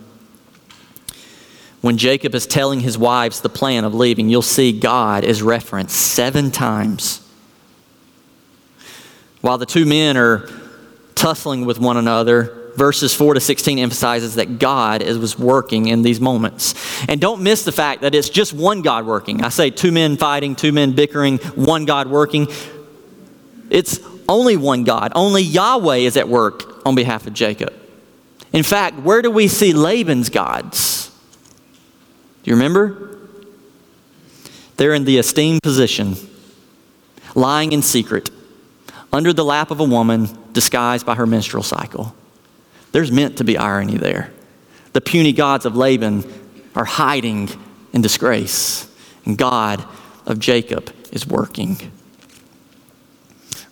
when 1.82 1.98
Jacob 1.98 2.36
is 2.36 2.46
telling 2.46 2.82
his 2.82 2.98
wives 2.98 3.40
the 3.40 3.50
plan 3.50 3.86
of 3.86 3.96
leaving, 3.96 4.28
you'll 4.28 4.42
see 4.42 4.78
God 4.78 5.24
is 5.24 5.42
referenced 5.42 5.96
seven 5.96 6.52
times. 6.52 7.26
While 9.40 9.58
the 9.58 9.66
two 9.66 9.86
men 9.86 10.18
are 10.18 10.50
tussling 11.16 11.66
with 11.66 11.80
one 11.80 11.96
another, 11.96 12.59
verses 12.80 13.14
4 13.14 13.34
to 13.34 13.42
16 13.42 13.78
emphasizes 13.78 14.36
that 14.36 14.58
God 14.58 15.02
is, 15.02 15.18
was 15.18 15.38
working 15.38 15.88
in 15.88 16.02
these 16.02 16.22
moments. 16.22 16.74
And 17.10 17.20
don't 17.20 17.44
miss 17.44 17.66
the 17.66 17.74
fact 17.74 18.02
that 18.02 18.16
it's 18.16 18.30
just 18.30 18.54
one 18.54 18.82
God 18.82 19.06
working. 19.06 19.44
I 19.44 19.50
say 19.50 19.70
two 19.70 19.92
men 19.92 20.16
fighting, 20.16 20.56
two 20.56 20.72
men 20.72 20.94
bickering, 20.94 21.40
one 21.56 21.84
God 21.84 22.08
working. 22.08 22.48
It's 23.70 24.00
only 24.30 24.56
one 24.56 24.86
God. 24.86 25.12
Only 25.14 25.44
Yahweh 25.44 25.98
is 25.98 26.16
at 26.16 26.30
work 26.30 26.82
on 26.88 26.96
behalf 26.96 27.28
of 27.28 27.34
Jacob. 27.34 27.74
In 28.54 28.64
fact, 28.64 28.98
where 29.00 29.22
do 29.22 29.30
we 29.30 29.50
see 29.50 29.74
Laban's 29.74 30.30
gods? 30.30 31.12
Do 32.44 32.50
you 32.50 32.56
remember? 32.56 33.18
They're 34.78 34.94
in 34.94 35.04
the 35.04 35.18
esteemed 35.18 35.62
position, 35.62 36.16
lying 37.36 37.74
in 37.74 37.82
secret, 37.82 38.32
under 39.12 39.34
the 39.34 39.44
lap 39.44 39.70
of 39.70 39.82
a 39.82 39.84
woman 39.84 40.30
disguised 40.54 41.06
by 41.06 41.16
her 41.16 41.26
menstrual 41.26 41.64
cycle. 41.64 42.16
There's 42.92 43.12
meant 43.12 43.38
to 43.38 43.44
be 43.44 43.58
irony 43.58 43.98
there. 43.98 44.32
The 44.94 45.02
puny 45.02 45.34
gods 45.34 45.66
of 45.66 45.76
Laban 45.76 46.26
are 46.76 46.86
hiding 46.86 47.50
in 47.94 48.02
disgrace, 48.02 48.90
and 49.26 49.38
God 49.38 49.84
of 50.26 50.40
Jacob 50.40 50.94
is 51.12 51.28
working. 51.28 51.92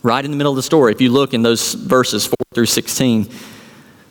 Right 0.03 0.23
in 0.23 0.31
the 0.31 0.37
middle 0.37 0.51
of 0.51 0.57
the 0.57 0.63
story, 0.63 0.91
if 0.91 1.01
you 1.01 1.11
look 1.11 1.33
in 1.33 1.41
those 1.41 1.73
verses 1.73 2.25
4 2.25 2.35
through 2.53 2.67
16, 2.67 3.29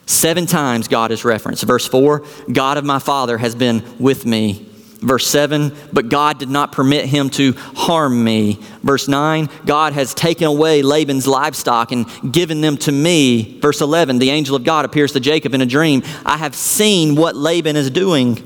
seven 0.07 0.47
times 0.47 0.88
God 0.88 1.11
is 1.11 1.25
referenced. 1.25 1.62
Verse 1.64 1.87
4 1.87 2.25
God 2.53 2.77
of 2.77 2.85
my 2.85 2.99
father 2.99 3.38
has 3.38 3.55
been 3.55 3.83
with 3.99 4.27
me 4.27 4.69
Verse 5.00 5.26
7, 5.26 5.72
but 5.92 6.09
God 6.09 6.38
did 6.38 6.48
not 6.48 6.72
permit 6.72 7.04
him 7.04 7.28
to 7.30 7.52
harm 7.52 8.24
me. 8.24 8.59
Verse 8.82 9.09
9, 9.09 9.50
God 9.66 9.92
has 9.92 10.14
taken 10.14 10.46
away 10.46 10.80
Laban's 10.80 11.26
livestock 11.26 11.92
and 11.92 12.06
given 12.32 12.62
them 12.62 12.78
to 12.78 12.92
me. 12.92 13.59
Verse 13.61 13.82
11, 13.82 14.18
the 14.18 14.30
angel 14.30 14.56
of 14.56 14.64
God 14.64 14.87
appears 14.87 15.12
to 15.12 15.20
Jacob 15.20 15.52
in 15.52 15.61
a 15.61 15.66
dream. 15.66 16.02
I 16.24 16.38
have 16.38 16.54
seen 16.54 17.14
what 17.14 17.37
Laban 17.37 17.76
is 17.76 17.90
doing. 17.90 18.37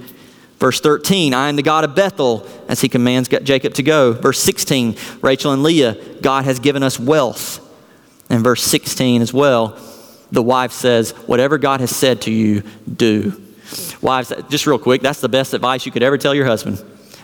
Verse 0.59 0.81
13, 0.81 1.35
I 1.35 1.49
am 1.49 1.57
the 1.57 1.63
God 1.63 1.85
of 1.85 1.95
Bethel, 1.95 2.47
as 2.69 2.81
he 2.81 2.89
commands 2.89 3.29
Jacob 3.29 3.75
to 3.75 3.83
go. 3.85 4.13
Verse 4.13 4.41
16, 4.41 4.97
Rachel 5.23 5.53
and 5.53 5.63
Leah, 5.63 5.97
God 6.21 6.45
has 6.45 6.59
given 6.59 6.83
us 6.83 6.99
wealth. 6.99 7.67
And 8.29 8.43
verse 8.43 8.63
16 8.63 9.23
as 9.23 9.33
well, 9.33 9.79
the 10.33 10.43
wife 10.43 10.73
says, 10.73 11.13
Whatever 11.13 11.59
God 11.59 11.81
has 11.81 11.95
said 11.95 12.23
to 12.23 12.33
you, 12.33 12.63
do. 12.93 13.41
Wives, 14.01 14.33
just 14.49 14.67
real 14.67 14.79
quick, 14.79 15.03
that's 15.03 15.21
the 15.21 15.29
best 15.29 15.55
advice 15.55 15.87
you 15.87 15.93
could 15.93 16.03
ever 16.03 16.19
tell 16.19 16.35
your 16.35 16.47
husband. 16.47 16.79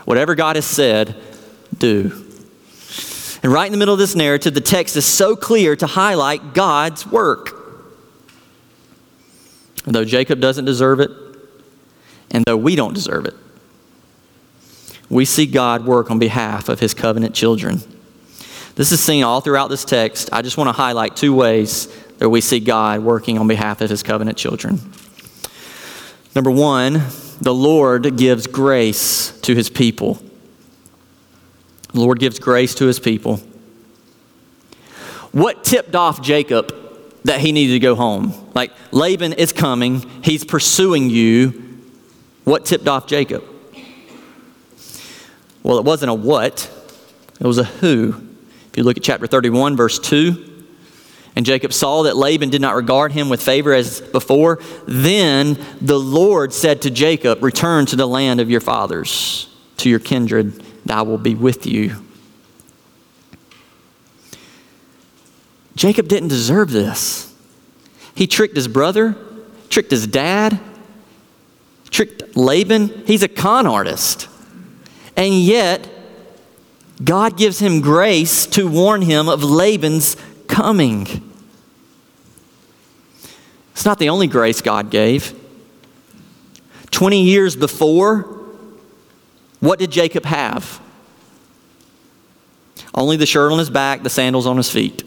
Whatever 0.05 0.35
God 0.35 0.57
has 0.57 0.65
said, 0.65 1.17
do. 1.77 2.25
And 3.43 3.53
right 3.53 3.67
in 3.67 3.73
the 3.73 3.79
middle 3.79 3.95
of 3.95 3.99
this 3.99 4.15
narrative, 4.15 4.55
the 4.55 4.61
text 4.61 4.97
is 4.97 5.05
so 5.05 5.37
clear 5.37 5.77
to 5.77 5.87
highlight 5.87 6.55
God's 6.55 7.07
work. 7.07 7.53
Though 9.85 10.05
Jacob 10.05 10.41
doesn't 10.41 10.65
deserve 10.65 11.01
it, 11.01 11.11
and 12.31 12.45
though 12.45 12.57
we 12.57 12.75
don't 12.75 12.93
deserve 12.93 13.27
it, 13.27 13.35
we 15.09 15.25
see 15.25 15.47
God 15.47 15.87
work 15.87 16.11
on 16.11 16.19
behalf 16.19 16.69
of 16.69 16.81
his 16.81 16.93
covenant 16.93 17.35
children. 17.35 17.81
This 18.75 18.91
is 18.91 19.01
seen 19.01 19.23
all 19.23 19.41
throughout 19.41 19.69
this 19.69 19.85
text. 19.85 20.29
I 20.33 20.43
just 20.43 20.57
want 20.57 20.69
to 20.69 20.73
highlight 20.73 21.17
two 21.17 21.35
ways 21.35 21.87
that 22.19 22.29
we 22.29 22.41
see 22.41 22.61
God 22.61 23.01
working 23.01 23.39
on 23.39 23.47
behalf 23.47 23.81
of 23.81 23.89
his 23.89 24.03
covenant 24.03 24.37
children. 24.37 24.81
Number 26.37 26.51
one, 26.51 27.01
the 27.41 27.55
Lord 27.55 28.19
gives 28.19 28.47
grace 28.47 29.33
to 29.41 29.55
his 29.55 29.71
people. 29.71 30.23
The 31.95 32.01
Lord 32.01 32.19
gives 32.19 32.39
grace 32.39 32.75
to 32.75 32.87
his 32.87 33.01
people. 33.01 33.39
What 35.33 35.65
tipped 35.65 35.95
off 35.95 36.21
Jacob 36.21 36.75
that 37.25 37.41
he 37.41 37.53
needed 37.53 37.73
to 37.73 37.79
go 37.79 37.95
home? 37.95 38.35
Like, 38.55 38.71
Laban 38.93 39.33
is 39.33 39.51
coming, 39.51 40.05
he's 40.23 40.45
pursuing 40.45 41.09
you. 41.09 41.81
What 42.45 42.67
tipped 42.67 42.87
off 42.87 43.07
Jacob? 43.07 43.43
Well, 45.63 45.79
it 45.79 45.87
wasn't 45.87 46.11
a 46.11 46.15
what, 46.15 46.71
it 47.41 47.47
was 47.47 47.57
a 47.57 47.65
who. 47.65 48.09
If 48.69 48.77
you 48.77 48.83
look 48.83 48.99
at 48.99 49.03
chapter 49.03 49.27
31, 49.27 49.75
verse 49.75 49.99
2, 49.99 50.46
and 51.37 51.45
Jacob 51.45 51.75
saw 51.75 52.05
that 52.05 52.17
Laban 52.17 52.49
did 52.49 52.63
not 52.63 52.75
regard 52.75 53.13
him 53.13 53.29
with 53.29 53.43
favor 53.43 53.75
as 53.75 54.01
before. 54.01 54.59
Then 54.89 55.59
the 55.83 56.01
Lord 56.01 56.55
said 56.55 56.81
to 56.83 56.91
Jacob, 56.91 57.45
Return 57.45 57.85
to 57.87 57.97
the 57.97 58.09
land 58.09 58.41
of 58.41 58.51
your 58.51 58.63
fathers, 58.63 59.55
to 59.77 59.91
your 59.91 59.99
kindred, 59.99 60.59
and 60.83 60.91
I 60.91 61.03
will 61.03 61.19
be 61.19 61.35
with 61.35 61.67
you. 61.67 61.95
Jacob 65.75 66.09
didn't 66.09 66.29
deserve 66.29 66.71
this. 66.71 67.35
He 68.15 68.27
tricked 68.27 68.57
his 68.57 68.67
brother, 68.67 69.15
tricked 69.69 69.91
his 69.91 70.07
dad, 70.07 70.59
tricked 71.91 72.35
Laban. 72.35 73.05
He's 73.07 73.23
a 73.23 73.29
con 73.29 73.67
artist. 73.67 74.27
And 75.19 75.35
yet, 75.35 75.87
God 77.05 77.37
gives 77.37 77.59
him 77.59 77.83
grace 77.83 78.47
to 78.47 78.67
warn 78.67 79.03
him 79.03 79.29
of 79.29 79.45
Laban's 79.45 80.17
coming. 80.57 81.07
It's 83.73 83.85
not 83.85 83.99
the 83.99 84.09
only 84.09 84.27
grace 84.27 84.63
God 84.63 84.89
gave. 84.89 85.39
20 86.93 87.25
years 87.25 87.55
before, 87.55 88.23
what 89.61 89.79
did 89.79 89.91
Jacob 89.91 90.25
have? 90.25 90.81
Only 92.95 93.19
the 93.19 93.27
shirt 93.27 93.53
on 93.53 93.59
his 93.59 93.69
back, 93.69 94.03
the 94.03 94.09
sandals 94.09 94.47
on 94.47 94.57
his 94.57 94.71
feet. 94.71 95.03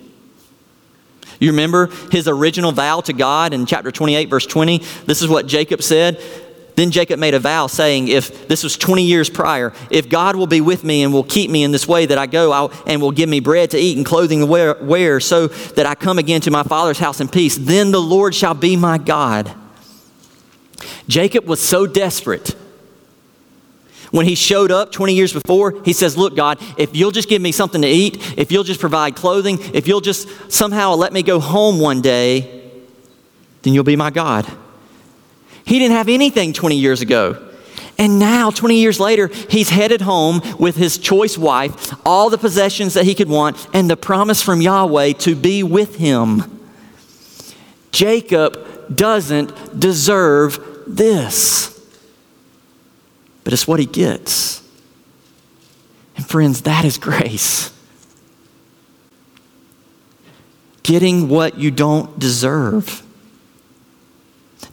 You 1.39 1.49
remember 1.49 1.87
his 2.11 2.27
original 2.27 2.71
vow 2.71 3.01
to 3.01 3.13
God 3.13 3.51
in 3.51 3.65
chapter 3.65 3.91
28, 3.91 4.29
verse 4.29 4.45
20? 4.45 4.83
This 5.07 5.23
is 5.23 5.27
what 5.27 5.47
Jacob 5.47 5.81
said. 5.81 6.21
Then 6.75 6.91
Jacob 6.91 7.19
made 7.19 7.33
a 7.33 7.39
vow 7.39 7.67
saying, 7.67 8.07
If 8.07 8.47
this 8.47 8.63
was 8.63 8.77
20 8.77 9.03
years 9.03 9.29
prior, 9.29 9.73
if 9.89 10.09
God 10.09 10.35
will 10.35 10.47
be 10.47 10.61
with 10.61 10.83
me 10.83 11.03
and 11.03 11.11
will 11.11 11.23
keep 11.23 11.51
me 11.51 11.63
in 11.63 11.71
this 11.71 11.87
way 11.87 12.05
that 12.05 12.17
I 12.17 12.25
go 12.25 12.53
out 12.53 12.73
and 12.87 13.01
will 13.01 13.11
give 13.11 13.27
me 13.27 13.39
bread 13.39 13.71
to 13.71 13.77
eat 13.77 13.97
and 13.97 14.05
clothing 14.05 14.39
to 14.39 14.45
wear, 14.45 14.75
wear, 14.81 15.19
so 15.19 15.47
that 15.47 15.85
I 15.85 15.95
come 15.95 16.19
again 16.19 16.41
to 16.41 16.51
my 16.51 16.63
father's 16.63 16.99
house 16.99 17.19
in 17.19 17.27
peace, 17.27 17.57
then 17.57 17.91
the 17.91 18.01
Lord 18.01 18.33
shall 18.33 18.53
be 18.53 18.75
my 18.75 18.97
God. 18.97 19.53
Jacob 21.07 21.45
was 21.45 21.59
so 21.59 21.85
desperate. 21.85 22.55
When 24.11 24.25
he 24.25 24.35
showed 24.35 24.71
up 24.71 24.91
20 24.91 25.13
years 25.13 25.33
before, 25.33 25.81
he 25.83 25.93
says, 25.93 26.17
Look, 26.17 26.35
God, 26.35 26.59
if 26.77 26.95
you'll 26.95 27.11
just 27.11 27.29
give 27.29 27.41
me 27.41 27.51
something 27.51 27.81
to 27.81 27.87
eat, 27.87 28.37
if 28.37 28.51
you'll 28.51 28.63
just 28.63 28.79
provide 28.79 29.15
clothing, 29.15 29.59
if 29.73 29.87
you'll 29.87 30.01
just 30.01 30.51
somehow 30.51 30.95
let 30.95 31.13
me 31.13 31.21
go 31.21 31.39
home 31.39 31.79
one 31.79 32.01
day, 32.01 32.71
then 33.61 33.73
you'll 33.73 33.83
be 33.83 33.95
my 33.95 34.09
God. 34.09 34.49
He 35.69 35.77
didn't 35.77 35.95
have 35.95 36.09
anything 36.09 36.51
20 36.51 36.77
years 36.77 37.01
ago. 37.01 37.45
And 37.99 38.17
now, 38.17 38.49
20 38.49 38.79
years 38.79 38.99
later, 38.99 39.27
he's 39.27 39.69
headed 39.69 40.01
home 40.01 40.41
with 40.57 40.75
his 40.75 40.97
choice 40.97 41.37
wife, 41.37 41.93
all 42.03 42.31
the 42.31 42.39
possessions 42.39 42.95
that 42.95 43.05
he 43.05 43.13
could 43.13 43.29
want, 43.29 43.67
and 43.71 43.87
the 43.87 43.95
promise 43.95 44.41
from 44.41 44.61
Yahweh 44.61 45.13
to 45.13 45.35
be 45.35 45.61
with 45.61 45.97
him. 45.97 46.59
Jacob 47.91 48.95
doesn't 48.95 49.79
deserve 49.79 50.59
this, 50.87 51.79
but 53.43 53.53
it's 53.53 53.67
what 53.67 53.79
he 53.79 53.85
gets. 53.85 54.63
And, 56.17 56.27
friends, 56.27 56.63
that 56.63 56.83
is 56.83 56.97
grace. 56.97 57.71
Getting 60.81 61.29
what 61.29 61.59
you 61.59 61.69
don't 61.69 62.17
deserve. 62.17 63.03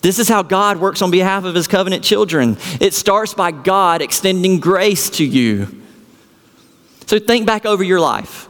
This 0.06 0.20
is 0.20 0.28
how 0.28 0.44
God 0.44 0.78
works 0.78 1.02
on 1.02 1.10
behalf 1.10 1.42
of 1.42 1.56
his 1.56 1.66
covenant 1.66 2.04
children. 2.04 2.58
It 2.80 2.94
starts 2.94 3.34
by 3.34 3.50
God 3.50 4.00
extending 4.00 4.60
grace 4.60 5.10
to 5.10 5.24
you. 5.24 5.82
So 7.06 7.18
think 7.18 7.44
back 7.44 7.66
over 7.66 7.82
your 7.82 7.98
life. 7.98 8.44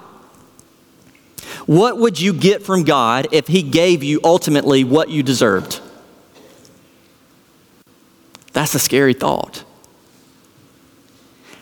What 1.64 1.96
would 1.96 2.20
you 2.20 2.34
get 2.34 2.62
from 2.62 2.84
God 2.84 3.28
if 3.32 3.46
he 3.46 3.62
gave 3.62 4.04
you 4.04 4.20
ultimately 4.22 4.84
what 4.84 5.08
you 5.08 5.22
deserved? 5.22 5.80
That's 8.52 8.74
a 8.74 8.78
scary 8.78 9.14
thought. 9.14 9.64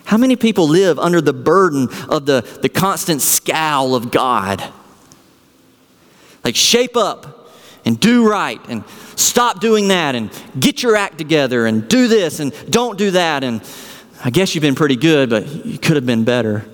How 0.07 0.17
many 0.17 0.35
people 0.35 0.67
live 0.67 0.99
under 0.99 1.21
the 1.21 1.33
burden 1.33 1.87
of 2.09 2.27
the, 2.27 2.41
the 2.63 2.69
constant 2.69 3.23
scowl 3.23 3.95
of 3.95 4.11
God? 4.11 4.61
Like, 6.43 6.57
shape 6.57 6.97
up 6.97 7.34
and 7.85 7.99
do 8.01 8.29
right 8.29 8.61
and 8.69 8.85
stop 9.17 9.61
doing 9.61 9.89
that 9.89 10.15
and 10.15 10.31
get 10.59 10.83
your 10.83 10.97
act 10.97 11.19
together 11.19 11.67
and 11.67 11.89
do 11.89 12.09
this 12.09 12.41
and 12.41 12.53
don't 12.71 12.99
do 12.99 13.11
that. 13.13 13.45
And 13.45 13.63
I 14.25 14.31
guess 14.31 14.55
you've 14.55 14.63
been 14.63 14.75
pretty 14.75 14.97
good, 14.97 15.31
but 15.31 15.47
you 15.67 15.79
could 15.79 15.97
have 15.97 16.07
been 16.07 16.25
better. 16.25 16.65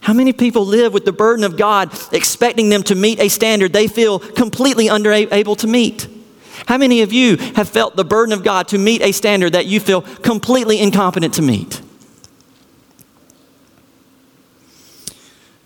How 0.00 0.14
many 0.14 0.32
people 0.32 0.64
live 0.64 0.94
with 0.94 1.04
the 1.04 1.12
burden 1.12 1.44
of 1.44 1.56
God 1.56 1.92
expecting 2.12 2.70
them 2.70 2.82
to 2.84 2.94
meet 2.94 3.20
a 3.20 3.28
standard 3.28 3.72
they 3.72 3.86
feel 3.86 4.18
completely 4.18 4.88
unable 4.88 5.56
to 5.56 5.66
meet? 5.66 6.08
How 6.66 6.78
many 6.78 7.02
of 7.02 7.12
you 7.12 7.36
have 7.36 7.68
felt 7.68 7.96
the 7.96 8.04
burden 8.04 8.32
of 8.32 8.42
God 8.42 8.68
to 8.68 8.78
meet 8.78 9.02
a 9.02 9.12
standard 9.12 9.52
that 9.52 9.66
you 9.66 9.80
feel 9.80 10.00
completely 10.00 10.80
incompetent 10.80 11.34
to 11.34 11.42
meet? 11.42 11.82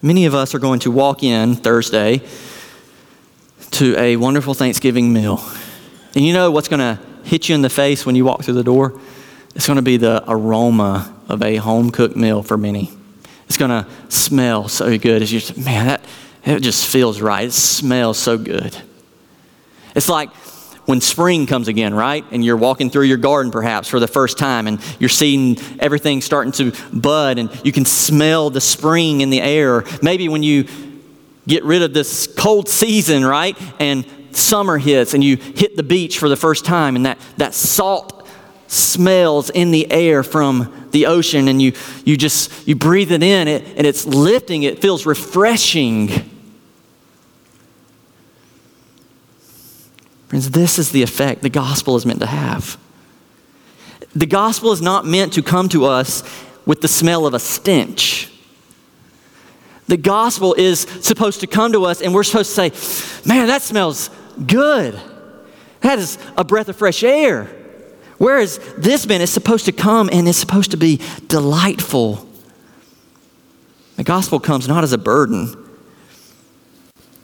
Many 0.02 0.26
of 0.26 0.34
us 0.34 0.54
are 0.54 0.58
going 0.58 0.80
to 0.80 0.90
walk 0.90 1.22
in 1.22 1.54
Thursday 1.54 2.20
to 3.74 3.98
a 3.98 4.14
wonderful 4.14 4.54
Thanksgiving 4.54 5.12
meal. 5.12 5.44
And 6.14 6.24
you 6.24 6.32
know 6.32 6.52
what's 6.52 6.68
going 6.68 6.78
to 6.78 7.02
hit 7.24 7.48
you 7.48 7.56
in 7.56 7.62
the 7.62 7.70
face 7.70 8.06
when 8.06 8.14
you 8.14 8.24
walk 8.24 8.44
through 8.44 8.54
the 8.54 8.62
door? 8.62 9.00
It's 9.56 9.66
going 9.66 9.78
to 9.78 9.82
be 9.82 9.96
the 9.96 10.22
aroma 10.28 11.12
of 11.28 11.42
a 11.42 11.56
home 11.56 11.90
cooked 11.90 12.14
meal 12.14 12.44
for 12.44 12.56
many. 12.56 12.92
It's 13.48 13.56
going 13.56 13.72
to 13.72 13.88
smell 14.08 14.68
so 14.68 14.96
good. 14.96 15.22
As 15.22 15.32
you 15.32 15.40
man, 15.60 15.86
that 15.86 16.04
it 16.44 16.60
just 16.60 16.86
feels 16.86 17.20
right. 17.20 17.46
It 17.46 17.52
smells 17.52 18.16
so 18.16 18.38
good. 18.38 18.76
It's 19.96 20.08
like 20.08 20.30
when 20.86 21.00
spring 21.00 21.46
comes 21.46 21.66
again, 21.66 21.94
right? 21.94 22.24
And 22.30 22.44
you're 22.44 22.56
walking 22.56 22.90
through 22.90 23.04
your 23.04 23.16
garden 23.16 23.50
perhaps 23.50 23.88
for 23.88 23.98
the 23.98 24.06
first 24.06 24.38
time 24.38 24.68
and 24.68 24.80
you're 25.00 25.08
seeing 25.08 25.56
everything 25.80 26.20
starting 26.20 26.52
to 26.52 26.72
bud 26.92 27.38
and 27.38 27.50
you 27.64 27.72
can 27.72 27.84
smell 27.84 28.50
the 28.50 28.60
spring 28.60 29.20
in 29.20 29.30
the 29.30 29.40
air. 29.40 29.84
Maybe 30.00 30.28
when 30.28 30.42
you 30.42 30.68
get 31.46 31.64
rid 31.64 31.82
of 31.82 31.92
this 31.94 32.26
cold 32.26 32.68
season, 32.68 33.24
right? 33.24 33.56
And 33.80 34.06
summer 34.32 34.78
hits 34.78 35.14
and 35.14 35.22
you 35.22 35.36
hit 35.36 35.76
the 35.76 35.82
beach 35.82 36.18
for 36.18 36.28
the 36.28 36.36
first 36.36 36.64
time 36.64 36.96
and 36.96 37.06
that, 37.06 37.18
that 37.36 37.54
salt 37.54 38.26
smells 38.66 39.50
in 39.50 39.70
the 39.70 39.90
air 39.90 40.22
from 40.22 40.88
the 40.90 41.06
ocean 41.06 41.48
and 41.48 41.60
you, 41.60 41.72
you 42.04 42.16
just 42.16 42.66
you 42.66 42.74
breathe 42.74 43.12
it 43.12 43.22
in 43.22 43.48
it, 43.48 43.64
and 43.76 43.86
it's 43.86 44.06
lifting 44.06 44.62
it 44.62 44.80
feels 44.80 45.06
refreshing. 45.06 46.08
Friends 50.28 50.50
this 50.50 50.78
is 50.78 50.90
the 50.90 51.02
effect 51.02 51.42
the 51.42 51.50
gospel 51.50 51.96
is 51.96 52.06
meant 52.06 52.20
to 52.20 52.26
have. 52.26 52.78
The 54.14 54.26
gospel 54.26 54.72
is 54.72 54.80
not 54.80 55.04
meant 55.04 55.32
to 55.34 55.42
come 55.42 55.68
to 55.70 55.84
us 55.84 56.22
with 56.64 56.80
the 56.80 56.88
smell 56.88 57.26
of 57.26 57.34
a 57.34 57.38
stench 57.38 58.30
the 59.86 59.96
gospel 59.96 60.54
is 60.54 60.80
supposed 60.80 61.40
to 61.40 61.46
come 61.46 61.72
to 61.72 61.84
us, 61.84 62.00
and 62.00 62.14
we're 62.14 62.24
supposed 62.24 62.54
to 62.54 62.70
say, 62.70 63.28
Man, 63.28 63.46
that 63.48 63.62
smells 63.62 64.10
good. 64.46 64.98
That 65.80 65.98
is 65.98 66.18
a 66.36 66.44
breath 66.44 66.68
of 66.68 66.76
fresh 66.76 67.02
air. 67.04 67.44
Whereas 68.16 68.58
this 68.78 69.06
man 69.06 69.20
is 69.20 69.30
supposed 69.30 69.66
to 69.66 69.72
come 69.72 70.08
and 70.10 70.26
is 70.26 70.36
supposed 70.36 70.70
to 70.70 70.76
be 70.76 71.00
delightful. 71.26 72.26
The 73.96 74.04
gospel 74.04 74.40
comes 74.40 74.66
not 74.66 74.84
as 74.84 74.92
a 74.92 74.98
burden, 74.98 75.54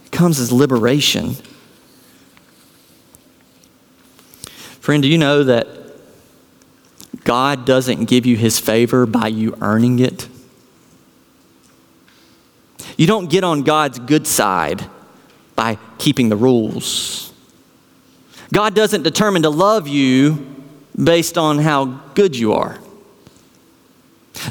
it 0.04 0.12
comes 0.12 0.38
as 0.38 0.52
liberation. 0.52 1.36
Friend, 4.80 5.02
do 5.02 5.08
you 5.08 5.18
know 5.18 5.44
that 5.44 5.68
God 7.24 7.64
doesn't 7.64 8.06
give 8.06 8.26
you 8.26 8.36
his 8.36 8.58
favor 8.58 9.06
by 9.06 9.28
you 9.28 9.56
earning 9.60 9.98
it? 9.98 10.26
You 13.00 13.06
don't 13.06 13.30
get 13.30 13.44
on 13.44 13.62
God's 13.62 13.98
good 13.98 14.26
side 14.26 14.84
by 15.56 15.78
keeping 15.96 16.28
the 16.28 16.36
rules. 16.36 17.32
God 18.52 18.74
doesn't 18.74 19.04
determine 19.04 19.40
to 19.44 19.48
love 19.48 19.88
you 19.88 20.54
based 21.02 21.38
on 21.38 21.60
how 21.60 21.86
good 22.12 22.36
you 22.36 22.52
are. 22.52 22.78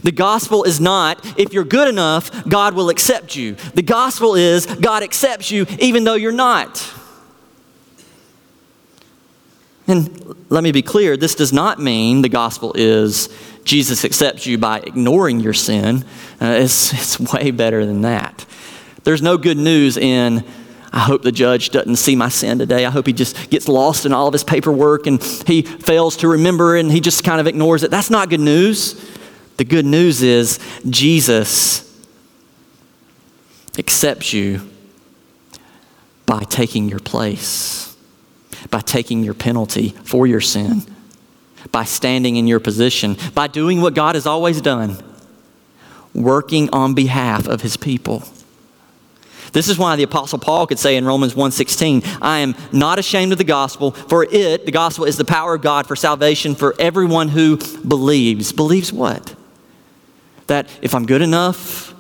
The 0.02 0.12
gospel 0.12 0.64
is 0.64 0.82
not, 0.82 1.24
if 1.38 1.54
you're 1.54 1.64
good 1.64 1.90
enough, 1.90 2.50
God 2.50 2.74
will 2.74 2.90
accept 2.90 3.36
you. 3.36 3.54
The 3.76 3.84
gospel 3.84 4.34
is, 4.34 4.66
God 4.66 5.04
accepts 5.04 5.52
you 5.52 5.68
even 5.78 6.04
though 6.04 6.16
you're 6.16 6.32
not. 6.32 6.92
And 9.86 10.36
let 10.50 10.64
me 10.64 10.72
be 10.72 10.82
clear 10.82 11.16
this 11.18 11.36
does 11.36 11.54
not 11.54 11.80
mean 11.80 12.24
the 12.24 12.30
gospel 12.30 12.74
is 12.74 13.30
Jesus 13.64 14.04
accepts 14.04 14.48
you 14.48 14.58
by 14.58 14.80
ignoring 14.80 15.40
your 15.40 15.54
sin. 15.54 16.04
Uh, 16.42 16.58
it's, 16.62 16.92
it's 16.94 17.20
way 17.32 17.52
better 17.52 17.86
than 17.86 18.02
that. 18.02 18.29
There's 19.04 19.22
no 19.22 19.38
good 19.38 19.58
news 19.58 19.98
in, 19.98 20.44
I 20.92 21.00
hope 21.00 21.22
the 21.22 21.32
judge 21.32 21.70
doesn't 21.70 21.98
see 21.98 22.16
my 22.16 22.30
sin 22.30 22.60
today. 22.60 22.86
I 22.86 22.90
hope 22.90 23.06
he 23.06 23.14
just 23.14 23.50
gets 23.50 23.68
lost 23.68 24.06
in 24.06 24.14
all 24.14 24.28
of 24.28 24.34
his 24.34 24.44
paperwork 24.44 25.08
and 25.08 25.22
he 25.46 25.62
fails 25.62 26.18
to 26.18 26.28
remember 26.28 26.76
and 26.76 26.92
he 26.92 27.00
just 27.00 27.24
kind 27.24 27.40
of 27.40 27.48
ignores 27.48 27.84
it. 27.84 27.92
That's 27.92 28.10
not 28.10 28.30
good 28.30 28.40
news. 28.40 28.94
The 29.58 29.66
good 29.66 29.86
news 29.86 30.24
is 30.24 30.60
Jesus 30.90 31.86
accepts 33.78 34.34
you 34.34 34.62
by 36.26 36.44
taking 36.44 36.90
your 36.90 37.00
place, 37.00 37.96
by 38.70 38.80
taking 38.82 39.24
your 39.24 39.34
penalty 39.34 39.90
for 40.04 40.28
your 40.28 40.42
sin, 40.42 40.84
by 41.72 41.84
standing 41.84 42.36
in 42.36 42.48
your 42.48 42.60
position, 42.60 43.18
by 43.34 43.48
doing 43.48 43.82
what 43.82 43.94
God 43.94 44.16
has 44.16 44.26
always 44.26 44.62
done, 44.62 44.98
working 46.14 46.70
on 46.72 46.94
behalf 46.94 47.48
of 47.48 47.62
his 47.62 47.78
people. 47.78 48.24
This 49.52 49.70
is 49.70 49.78
why 49.78 49.96
the 49.96 50.04
apostle 50.04 50.40
Paul 50.40 50.68
could 50.68 50.80
say 50.80 50.96
in 50.96 51.06
Romans 51.06 51.36
1:16, 51.36 52.04
I 52.22 52.40
am 52.40 52.56
not 52.72 53.00
ashamed 53.00 53.32
of 53.32 53.38
the 53.38 53.44
gospel, 53.44 53.92
for 53.92 54.24
it, 54.24 54.66
the 54.66 54.72
gospel 54.72 55.06
is 55.06 55.18
the 55.18 55.26
power 55.26 55.56
of 55.56 55.62
God 55.62 55.88
for 55.88 55.96
salvation 55.96 56.56
for 56.56 56.76
everyone 56.80 57.30
who 57.30 57.58
believes. 57.88 58.52
Believes 58.52 58.94
what? 58.94 59.36
that 60.50 60.68
if 60.82 60.94
I'm 60.94 61.06
good 61.06 61.22
enough, 61.22 61.96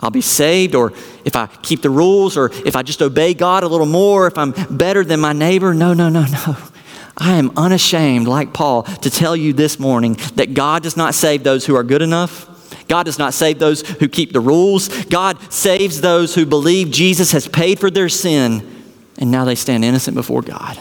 I'll 0.00 0.10
be 0.10 0.22
saved, 0.22 0.74
or 0.74 0.92
if 1.24 1.36
I 1.36 1.46
keep 1.46 1.82
the 1.82 1.90
rules, 1.90 2.36
or 2.36 2.50
if 2.66 2.74
I 2.74 2.82
just 2.82 3.00
obey 3.00 3.34
God 3.34 3.62
a 3.62 3.68
little 3.68 3.86
more, 3.86 4.26
if 4.26 4.36
I'm 4.36 4.52
better 4.70 5.04
than 5.04 5.20
my 5.20 5.32
neighbor. 5.32 5.72
No, 5.72 5.94
no, 5.94 6.08
no, 6.08 6.24
no. 6.24 6.56
I 7.16 7.32
am 7.32 7.52
unashamed, 7.56 8.26
like 8.26 8.54
Paul, 8.54 8.84
to 8.84 9.10
tell 9.10 9.36
you 9.36 9.52
this 9.52 9.78
morning 9.78 10.16
that 10.36 10.54
God 10.54 10.82
does 10.82 10.96
not 10.96 11.14
save 11.14 11.44
those 11.44 11.66
who 11.66 11.76
are 11.76 11.82
good 11.82 12.02
enough. 12.02 12.48
God 12.88 13.04
does 13.04 13.18
not 13.18 13.34
save 13.34 13.58
those 13.58 13.82
who 13.82 14.08
keep 14.08 14.32
the 14.32 14.40
rules. 14.40 14.88
God 15.06 15.52
saves 15.52 16.00
those 16.00 16.34
who 16.34 16.46
believe 16.46 16.90
Jesus 16.90 17.32
has 17.32 17.48
paid 17.48 17.78
for 17.78 17.90
their 17.90 18.08
sin, 18.08 18.84
and 19.18 19.30
now 19.30 19.44
they 19.44 19.54
stand 19.54 19.84
innocent 19.84 20.14
before 20.14 20.42
God. 20.42 20.78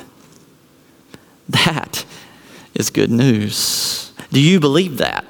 That 1.49 2.06
is 2.75 2.89
good 2.89 3.12
news. 3.12 4.12
Do 4.32 4.39
you 4.39 4.60
believe 4.60 4.97
that? 4.97 5.25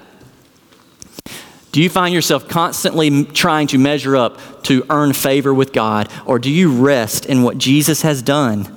Do 1.72 1.82
you 1.82 1.90
find 1.90 2.14
yourself 2.14 2.48
constantly 2.48 3.26
trying 3.26 3.68
to 3.68 3.78
measure 3.78 4.16
up 4.16 4.64
to 4.64 4.86
earn 4.90 5.14
favor 5.14 5.54
with 5.54 5.72
God, 5.72 6.12
or 6.26 6.40
do 6.40 6.50
you 6.50 6.72
rest 6.72 7.26
in 7.26 7.44
what 7.44 7.58
Jesus 7.58 8.02
has 8.02 8.22
done? 8.22 8.76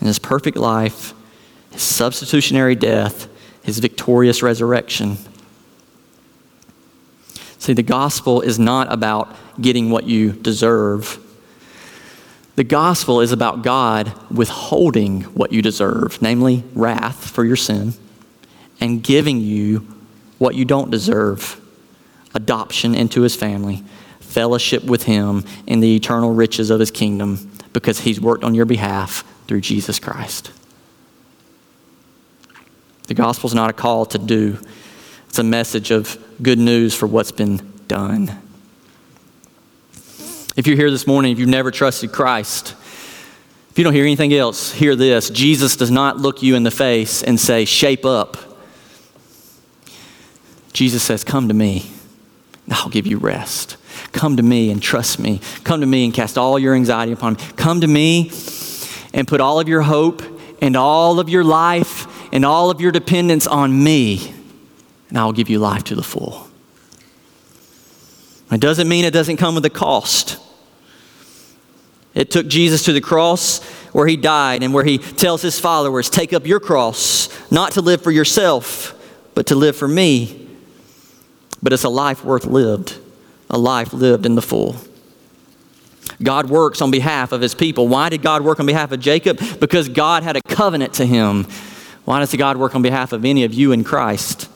In 0.00 0.06
his 0.06 0.18
perfect 0.18 0.56
life, 0.56 1.14
his 1.70 1.82
substitutionary 1.82 2.74
death, 2.74 3.27
his 3.68 3.80
victorious 3.80 4.42
resurrection. 4.42 5.18
See, 7.58 7.74
the 7.74 7.82
gospel 7.82 8.40
is 8.40 8.58
not 8.58 8.90
about 8.90 9.36
getting 9.60 9.90
what 9.90 10.04
you 10.04 10.32
deserve. 10.32 11.18
The 12.56 12.64
gospel 12.64 13.20
is 13.20 13.30
about 13.30 13.60
God 13.60 14.10
withholding 14.30 15.20
what 15.34 15.52
you 15.52 15.60
deserve, 15.60 16.22
namely 16.22 16.64
wrath 16.72 17.28
for 17.28 17.44
your 17.44 17.56
sin, 17.56 17.92
and 18.80 19.02
giving 19.02 19.38
you 19.38 19.86
what 20.38 20.54
you 20.54 20.64
don't 20.64 20.90
deserve 20.90 21.60
adoption 22.34 22.94
into 22.94 23.20
his 23.20 23.36
family, 23.36 23.84
fellowship 24.20 24.82
with 24.82 25.02
him 25.02 25.44
in 25.66 25.80
the 25.80 25.94
eternal 25.94 26.32
riches 26.32 26.70
of 26.70 26.80
his 26.80 26.90
kingdom 26.90 27.50
because 27.74 28.00
he's 28.00 28.18
worked 28.18 28.44
on 28.44 28.54
your 28.54 28.64
behalf 28.64 29.24
through 29.46 29.60
Jesus 29.60 29.98
Christ. 29.98 30.52
The 33.08 33.14
gospel 33.14 33.48
is 33.48 33.54
not 33.54 33.68
a 33.68 33.72
call 33.72 34.06
to 34.06 34.18
do, 34.18 34.58
it's 35.28 35.38
a 35.38 35.42
message 35.44 35.90
of 35.90 36.16
good 36.40 36.58
news 36.58 36.94
for 36.94 37.06
what's 37.06 37.32
been 37.32 37.60
done. 37.88 38.30
If 40.56 40.66
you're 40.66 40.76
here 40.76 40.90
this 40.90 41.06
morning, 41.06 41.32
if 41.32 41.38
you've 41.38 41.48
never 41.48 41.70
trusted 41.70 42.12
Christ, 42.12 42.74
if 43.70 43.78
you 43.78 43.84
don't 43.84 43.92
hear 43.92 44.04
anything 44.04 44.32
else, 44.32 44.72
hear 44.72 44.96
this. 44.96 45.30
Jesus 45.30 45.76
does 45.76 45.90
not 45.90 46.18
look 46.18 46.42
you 46.42 46.54
in 46.54 46.62
the 46.62 46.70
face 46.70 47.22
and 47.22 47.38
say, 47.38 47.64
shape 47.64 48.04
up 48.04 48.36
Jesus 50.78 51.02
says, 51.02 51.24
Come 51.24 51.48
to 51.48 51.54
me, 51.54 51.90
and 52.64 52.74
I'll 52.74 52.88
give 52.88 53.04
you 53.04 53.18
rest. 53.18 53.76
Come 54.12 54.36
to 54.36 54.44
me 54.44 54.70
and 54.70 54.80
trust 54.80 55.18
me. 55.18 55.40
Come 55.64 55.80
to 55.80 55.86
me 55.88 56.04
and 56.04 56.14
cast 56.14 56.38
all 56.38 56.56
your 56.56 56.72
anxiety 56.72 57.10
upon 57.10 57.34
me. 57.34 57.40
Come 57.56 57.80
to 57.80 57.88
me 57.88 58.30
and 59.12 59.26
put 59.26 59.40
all 59.40 59.58
of 59.58 59.66
your 59.66 59.82
hope 59.82 60.22
and 60.62 60.76
all 60.76 61.18
of 61.18 61.28
your 61.28 61.42
life 61.42 61.97
and 62.32 62.44
all 62.44 62.70
of 62.70 62.80
your 62.80 62.92
dependence 62.92 63.46
on 63.46 63.82
me, 63.82 64.34
and 65.08 65.18
I'll 65.18 65.32
give 65.32 65.48
you 65.48 65.58
life 65.58 65.84
to 65.84 65.94
the 65.94 66.02
full. 66.02 66.48
It 68.50 68.60
doesn't 68.60 68.88
mean 68.88 69.04
it 69.04 69.12
doesn't 69.12 69.36
come 69.36 69.54
with 69.54 69.64
a 69.64 69.70
cost. 69.70 70.38
It 72.14 72.30
took 72.30 72.48
Jesus 72.48 72.84
to 72.84 72.92
the 72.92 73.00
cross 73.00 73.62
where 73.92 74.06
he 74.06 74.16
died 74.16 74.62
and 74.62 74.72
where 74.72 74.84
he 74.84 74.98
tells 74.98 75.42
his 75.42 75.60
followers, 75.60 76.08
Take 76.10 76.32
up 76.32 76.46
your 76.46 76.58
cross, 76.60 77.28
not 77.50 77.72
to 77.72 77.82
live 77.82 78.02
for 78.02 78.10
yourself, 78.10 78.94
but 79.34 79.46
to 79.48 79.54
live 79.54 79.76
for 79.76 79.86
me 79.86 80.48
but 81.62 81.72
it's 81.72 81.84
a 81.84 81.88
life 81.88 82.24
worth 82.24 82.44
lived, 82.44 82.98
a 83.50 83.58
life 83.58 83.92
lived 83.92 84.26
in 84.26 84.34
the 84.34 84.42
full. 84.42 84.76
God 86.22 86.48
works 86.48 86.80
on 86.80 86.90
behalf 86.90 87.32
of 87.32 87.40
his 87.40 87.54
people. 87.54 87.86
Why 87.88 88.08
did 88.08 88.22
God 88.22 88.42
work 88.42 88.60
on 88.60 88.66
behalf 88.66 88.92
of 88.92 89.00
Jacob? 89.00 89.38
Because 89.60 89.88
God 89.88 90.22
had 90.22 90.36
a 90.36 90.42
covenant 90.42 90.94
to 90.94 91.06
him. 91.06 91.46
Why 92.08 92.20
does 92.20 92.34
God 92.34 92.56
work 92.56 92.74
on 92.74 92.80
behalf 92.80 93.12
of 93.12 93.26
any 93.26 93.44
of 93.44 93.52
you 93.52 93.70
in 93.70 93.84
Christ? 93.84 94.48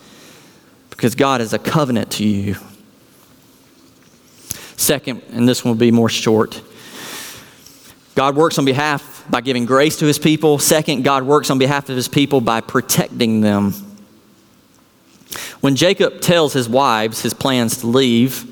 Because 0.88 1.14
God 1.14 1.42
is 1.42 1.52
a 1.52 1.58
covenant 1.58 2.10
to 2.12 2.24
you. 2.24 2.56
Second, 4.78 5.20
and 5.32 5.46
this 5.46 5.62
one 5.62 5.74
will 5.74 5.78
be 5.78 5.90
more 5.90 6.08
short. 6.08 6.62
God 8.14 8.36
works 8.36 8.58
on 8.58 8.64
behalf 8.64 9.26
by 9.28 9.42
giving 9.42 9.66
grace 9.66 9.98
to 9.98 10.06
his 10.06 10.18
people. 10.18 10.58
Second, 10.58 11.02
God 11.02 11.24
works 11.24 11.50
on 11.50 11.58
behalf 11.58 11.90
of 11.90 11.96
his 11.96 12.08
people 12.08 12.40
by 12.40 12.62
protecting 12.62 13.42
them. 13.42 13.72
When 15.60 15.76
Jacob 15.76 16.22
tells 16.22 16.54
his 16.54 16.70
wives 16.70 17.20
his 17.20 17.34
plans 17.34 17.76
to 17.80 17.86
leave, 17.86 18.46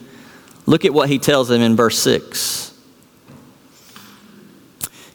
look 0.66 0.84
at 0.84 0.92
what 0.92 1.08
he 1.08 1.18
tells 1.18 1.48
them 1.48 1.62
in 1.62 1.74
verse 1.74 1.98
6. 2.00 2.69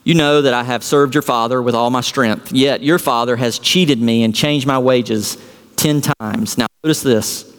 You 0.05 0.13
know 0.13 0.41
that 0.41 0.53
I 0.53 0.63
have 0.63 0.81
served 0.81 1.13
your 1.13 1.21
father 1.21 1.61
with 1.61 1.75
all 1.75 1.89
my 1.89 1.99
strength, 1.99 2.53
yet 2.53 2.81
your 2.81 2.97
father 2.97 3.35
has 3.35 3.59
cheated 3.59 4.01
me 4.01 4.23
and 4.23 4.33
changed 4.33 4.65
my 4.65 4.79
wages 4.79 5.37
ten 5.75 6.01
times. 6.01 6.57
Now, 6.57 6.67
notice 6.81 7.01
this. 7.01 7.51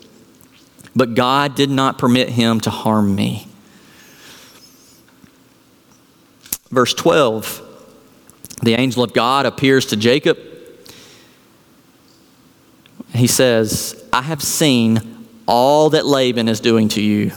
But 0.95 1.15
God 1.15 1.55
did 1.55 1.69
not 1.69 1.99
permit 1.99 2.31
him 2.31 2.61
to 2.61 2.71
harm 2.71 3.15
me. 3.15 3.47
Verse 6.71 6.95
12 6.95 7.61
The 8.63 8.73
angel 8.73 9.03
of 9.03 9.13
God 9.13 9.45
appears 9.45 9.85
to 9.87 9.97
Jacob 9.97 10.39
he 13.17 13.27
says, 13.27 14.05
I 14.13 14.23
have 14.23 14.43
seen 14.43 15.27
all 15.47 15.91
that 15.91 16.07
Laban 16.07 16.49
is 16.49 16.61
doing 16.61 16.89
to 16.91 17.03
you. 17.03 17.33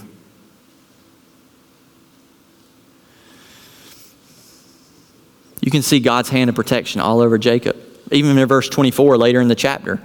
You 5.70 5.72
can 5.72 5.84
see 5.84 6.00
God's 6.00 6.30
hand 6.30 6.50
of 6.50 6.56
protection 6.56 7.00
all 7.00 7.22
over 7.22 7.38
Jacob. 7.38 7.78
Even 8.12 8.36
in 8.36 8.48
verse 8.48 8.68
24, 8.68 9.20
later 9.20 9.40
in 9.40 9.50
the 9.50 9.56
chapter, 9.56 10.02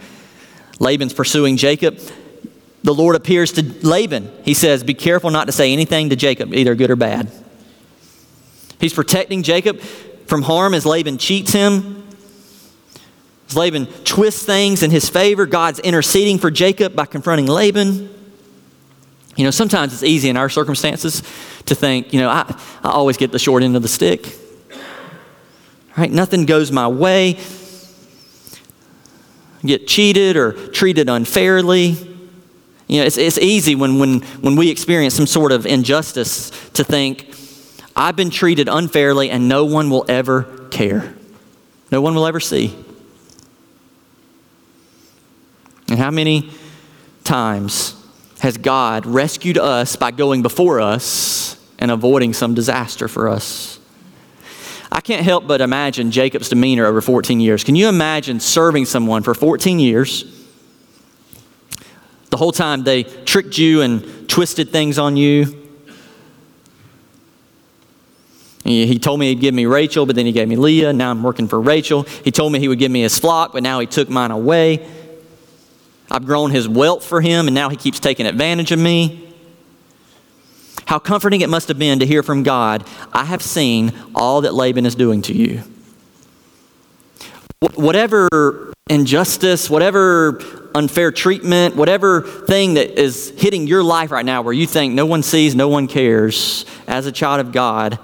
Laban's 0.79 1.15
pursuing 1.15 1.57
Jacob. 1.57 1.99
The 2.83 2.93
Lord 2.93 3.17
appears 3.17 3.53
to 3.53 3.63
Laban. 3.63 4.31
He 4.45 4.53
says, 4.53 4.85
Be 4.85 4.93
careful 4.93 5.31
not 5.31 5.47
to 5.47 5.53
say 5.53 5.73
anything 5.73 6.11
to 6.11 6.17
Jacob, 6.17 6.53
either 6.53 6.75
good 6.75 6.91
or 6.91 6.97
bad. 6.97 7.33
He's 8.79 8.93
protecting 8.93 9.43
Jacob 9.43 9.81
from 10.27 10.43
harm 10.43 10.75
as 10.75 10.85
Laban 10.85 11.17
cheats 11.17 11.55
him. 11.55 12.07
As 13.49 13.57
Laban 13.57 13.87
twists 14.05 14.45
things 14.45 14.83
in 14.83 14.91
his 14.91 15.09
favor. 15.09 15.47
God's 15.47 15.79
interceding 15.79 16.37
for 16.37 16.51
Jacob 16.51 16.95
by 16.95 17.07
confronting 17.07 17.47
Laban. 17.47 18.15
You 19.35 19.45
know, 19.45 19.51
sometimes 19.51 19.95
it's 19.95 20.03
easy 20.03 20.29
in 20.29 20.37
our 20.37 20.51
circumstances 20.51 21.23
to 21.65 21.75
think, 21.75 22.13
you 22.13 22.21
know, 22.21 22.29
I, 22.29 22.55
I 22.83 22.91
always 22.91 23.17
get 23.17 23.33
the 23.33 23.39
short 23.39 23.63
end 23.63 23.77
of 23.77 23.81
the 23.81 23.89
stick. 23.89 24.44
Right? 25.97 26.11
Nothing 26.11 26.45
goes 26.47 26.73
my 26.73 26.89
way. 26.89 27.39
Get 29.65 29.87
cheated 29.87 30.37
or 30.37 30.53
treated 30.71 31.09
unfairly. 31.09 31.97
You 32.87 33.01
know, 33.01 33.07
it's, 33.07 33.17
it's 33.17 33.39
easy 33.39 33.75
when, 33.75 33.99
when, 33.99 34.21
when 34.41 34.57
we 34.57 34.71
experience 34.71 35.15
some 35.15 35.27
sort 35.27 35.53
of 35.53 35.67
injustice 35.67 36.51
to 36.71 36.85
think, 36.85 37.35
I've 37.97 38.17
been 38.17 38.31
treated 38.31 38.69
unfairly 38.69 39.31
and 39.31 39.49
no 39.49 39.65
one 39.65 39.89
will 39.89 40.05
ever 40.09 40.67
care. 40.71 41.15
No 41.91 42.01
one 42.01 42.15
will 42.15 42.27
ever 42.27 42.41
see. 42.41 42.77
And 45.89 45.99
how 45.99 46.11
many 46.11 46.51
times 47.23 47.95
has 48.41 48.59
God 48.59 49.07
rescued 49.07 49.57
us 49.57 49.97
by 49.97 50.11
going 50.11 50.43
before 50.43 50.81
us 50.81 51.57
and 51.79 51.91
avoiding 51.91 52.33
some 52.33 52.55
disaster 52.55 53.07
for 53.07 53.29
us? 53.29 53.74
I 54.95 55.01
can't 55.01 55.25
help 55.25 55.49
but 55.49 55.61
imagine 55.61 56.13
Jacob's 56.13 56.49
demeanor 56.49 56.87
over 56.87 57.01
14 57.01 57.41
years. 57.41 57.65
Can 57.65 57.75
you 57.75 57.89
imagine 57.89 58.39
serving 58.39 58.85
someone 58.85 59.25
for 59.25 59.35
14 59.35 59.81
years? 59.81 60.25
The 62.31 62.37
whole 62.37 62.53
time 62.53 62.85
they 62.85 63.03
tricked 63.03 63.59
you 63.59 63.83
and 63.83 64.29
twisted 64.29 64.71
things 64.71 64.97
on 64.97 65.17
you. 65.17 65.63
He 68.63 68.99
told 68.99 69.19
me 69.19 69.29
he'd 69.29 69.41
give 69.41 69.53
me 69.53 69.67
Rachel, 69.67 70.07
but 70.07 70.15
then 70.17 70.27
he 70.27 70.33
gave 70.33 70.47
me 70.49 70.57
Leah. 70.57 70.93
Now 70.93 71.11
I'm 71.11 71.25
working 71.25 71.49
for 71.49 71.61
Rachel. 71.61 72.05
He 72.05 72.31
told 72.31 72.53
me 72.53 72.61
he 72.61 72.69
would 72.69 72.79
give 72.79 72.91
me 72.91 73.03
his 73.03 73.19
flock, 73.19 73.53
but 73.53 73.63
now 73.63 73.81
he 73.81 73.87
took 73.87 74.09
mine 74.09 74.31
away. 74.31 74.89
I've 76.09 76.25
grown 76.25 76.51
his 76.51 76.69
wealth 76.69 77.05
for 77.05 77.21
him, 77.21 77.49
and 77.49 77.55
now 77.55 77.69
he 77.69 77.77
keeps 77.77 77.99
taking 77.99 78.27
advantage 78.27 78.71
of 78.71 78.79
me. 78.79 79.24
How 80.87 80.99
comforting 80.99 81.41
it 81.41 81.49
must 81.49 81.69
have 81.69 81.79
been 81.79 81.99
to 82.01 82.07
hear 82.07 82.23
from 82.23 82.43
God, 82.43 82.87
I 83.13 83.25
have 83.25 83.43
seen 83.43 83.93
all 84.15 84.43
that 84.43 84.55
Laban 84.55 84.87
is 84.87 84.95
doing 84.95 85.23
to 85.23 85.33
you. 85.35 85.63
Whatever 87.75 88.73
injustice, 88.91 89.71
whatever 89.71 90.69
unfair 90.75 91.11
treatment, 91.11 91.77
whatever 91.77 92.23
thing 92.23 92.75
that 92.75 93.01
is 93.01 93.33
hitting 93.39 93.67
your 93.67 93.83
life 93.83 94.11
right 94.11 94.25
now 94.25 94.43
where 94.43 94.53
you 94.53 94.67
think 94.67 94.93
no 94.93 95.07
one 95.07 95.23
sees, 95.23 95.55
no 95.55 95.69
one 95.69 95.87
cares, 95.87 96.67
as 96.87 97.07
a 97.07 97.13
child 97.13 97.41
of 97.41 97.53
God, 97.53 97.99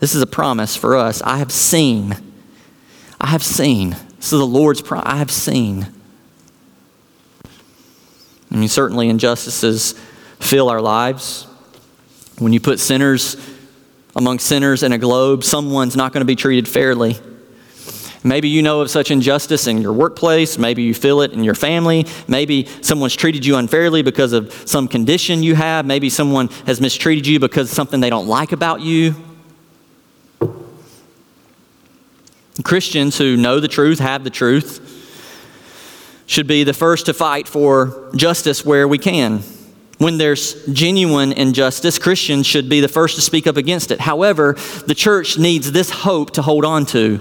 this 0.00 0.14
is 0.14 0.20
a 0.20 0.26
promise 0.26 0.76
for 0.76 0.96
us. 0.96 1.22
I 1.22 1.38
have 1.38 1.50
seen. 1.50 2.16
I 3.20 3.28
have 3.28 3.42
seen. 3.42 3.90
This 4.16 4.32
is 4.32 4.38
the 4.38 4.46
Lord's 4.46 4.82
promise. 4.82 5.06
I 5.06 5.16
have 5.16 5.30
seen. 5.30 5.86
I 8.50 8.56
mean, 8.56 8.68
certainly 8.68 9.08
injustices 9.08 9.94
fill 10.38 10.68
our 10.68 10.80
lives. 10.80 11.46
When 12.38 12.52
you 12.52 12.60
put 12.60 12.80
sinners 12.80 13.36
among 14.14 14.38
sinners 14.40 14.82
in 14.82 14.92
a 14.92 14.98
globe, 14.98 15.42
someone's 15.42 15.96
not 15.96 16.12
going 16.12 16.20
to 16.20 16.26
be 16.26 16.36
treated 16.36 16.68
fairly. 16.68 17.18
Maybe 18.22 18.48
you 18.48 18.60
know 18.60 18.80
of 18.80 18.90
such 18.90 19.10
injustice 19.10 19.66
in 19.66 19.80
your 19.80 19.92
workplace. 19.92 20.58
Maybe 20.58 20.82
you 20.82 20.94
feel 20.94 21.20
it 21.20 21.32
in 21.32 21.44
your 21.44 21.54
family. 21.54 22.06
Maybe 22.26 22.66
someone's 22.82 23.14
treated 23.14 23.46
you 23.46 23.56
unfairly 23.56 24.02
because 24.02 24.32
of 24.32 24.52
some 24.68 24.88
condition 24.88 25.42
you 25.42 25.54
have. 25.54 25.86
Maybe 25.86 26.10
someone 26.10 26.48
has 26.66 26.80
mistreated 26.80 27.26
you 27.26 27.38
because 27.38 27.70
of 27.70 27.74
something 27.74 28.00
they 28.00 28.10
don't 28.10 28.26
like 28.26 28.52
about 28.52 28.80
you. 28.80 29.14
Christians 32.64 33.16
who 33.16 33.36
know 33.36 33.60
the 33.60 33.68
truth, 33.68 33.98
have 34.00 34.24
the 34.24 34.30
truth, 34.30 34.82
should 36.26 36.48
be 36.48 36.64
the 36.64 36.74
first 36.74 37.06
to 37.06 37.14
fight 37.14 37.46
for 37.46 38.10
justice 38.16 38.64
where 38.64 38.88
we 38.88 38.98
can. 38.98 39.42
When 39.98 40.18
there's 40.18 40.66
genuine 40.66 41.32
injustice, 41.32 41.98
Christians 41.98 42.46
should 42.46 42.68
be 42.68 42.80
the 42.80 42.88
first 42.88 43.16
to 43.16 43.22
speak 43.22 43.46
up 43.46 43.56
against 43.56 43.90
it. 43.90 44.00
However, 44.00 44.54
the 44.86 44.94
church 44.94 45.38
needs 45.38 45.72
this 45.72 45.88
hope 45.88 46.32
to 46.32 46.42
hold 46.42 46.66
on 46.66 46.84
to. 46.86 47.18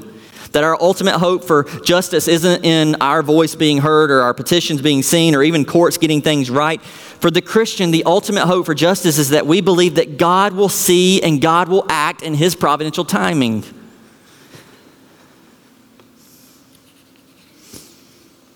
That 0.52 0.66
our 0.66 0.82
ultimate 0.82 1.18
hope 1.18 1.46
for 1.46 1.64
justice 1.84 2.28
isn't 2.28 2.66
in 2.66 2.96
our 3.02 3.24
voice 3.24 3.56
being 3.56 3.78
heard 3.78 4.12
or 4.12 4.22
our 4.22 4.34
petitions 4.34 4.82
being 4.82 5.04
seen 5.04 5.36
or 5.36 5.44
even 5.44 5.64
courts 5.64 5.98
getting 5.98 6.22
things 6.22 6.50
right. 6.50 6.82
For 6.82 7.32
the 7.32 7.42
Christian, 7.42 7.92
the 7.92 8.04
ultimate 8.06 8.46
hope 8.46 8.66
for 8.66 8.74
justice 8.74 9.18
is 9.18 9.30
that 9.30 9.48
we 9.48 9.62
believe 9.62 9.96
that 9.96 10.18
God 10.18 10.54
will 10.54 10.70
see 10.70 11.22
and 11.22 11.42
God 11.42 11.70
will 11.70 11.86
act 11.90 12.22
in 12.24 12.34
His 12.34 12.56
providential 12.56 13.06
timing. 13.06 13.64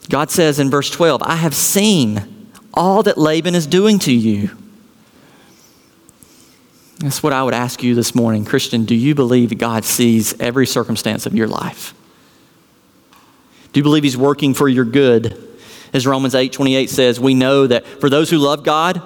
God 0.09 0.31
says 0.31 0.59
in 0.59 0.69
verse 0.69 0.89
12, 0.89 1.21
I 1.23 1.35
have 1.35 1.55
seen 1.55 2.38
all 2.73 3.03
that 3.03 3.17
Laban 3.17 3.55
is 3.55 3.67
doing 3.67 3.99
to 3.99 4.13
you. 4.13 4.51
That's 6.99 7.23
what 7.23 7.31
I 7.31 7.43
would 7.43 7.53
ask 7.53 7.81
you 7.81 7.95
this 7.95 8.13
morning. 8.13 8.43
Christian, 8.43 8.83
do 8.83 8.93
you 8.93 9.15
believe 9.15 9.57
God 9.57 9.85
sees 9.85 10.37
every 10.39 10.67
circumstance 10.67 11.25
of 11.25 11.33
your 11.33 11.47
life? 11.47 11.93
Do 13.71 13.79
you 13.79 13.83
believe 13.83 14.03
He's 14.03 14.17
working 14.17 14.53
for 14.53 14.67
your 14.67 14.85
good? 14.85 15.45
As 15.93 16.05
Romans 16.05 16.35
8 16.35 16.51
28 16.51 16.89
says, 16.89 17.19
we 17.19 17.33
know 17.33 17.67
that 17.67 17.85
for 17.85 18.09
those 18.09 18.29
who 18.29 18.37
love 18.37 18.63
God, 18.63 19.01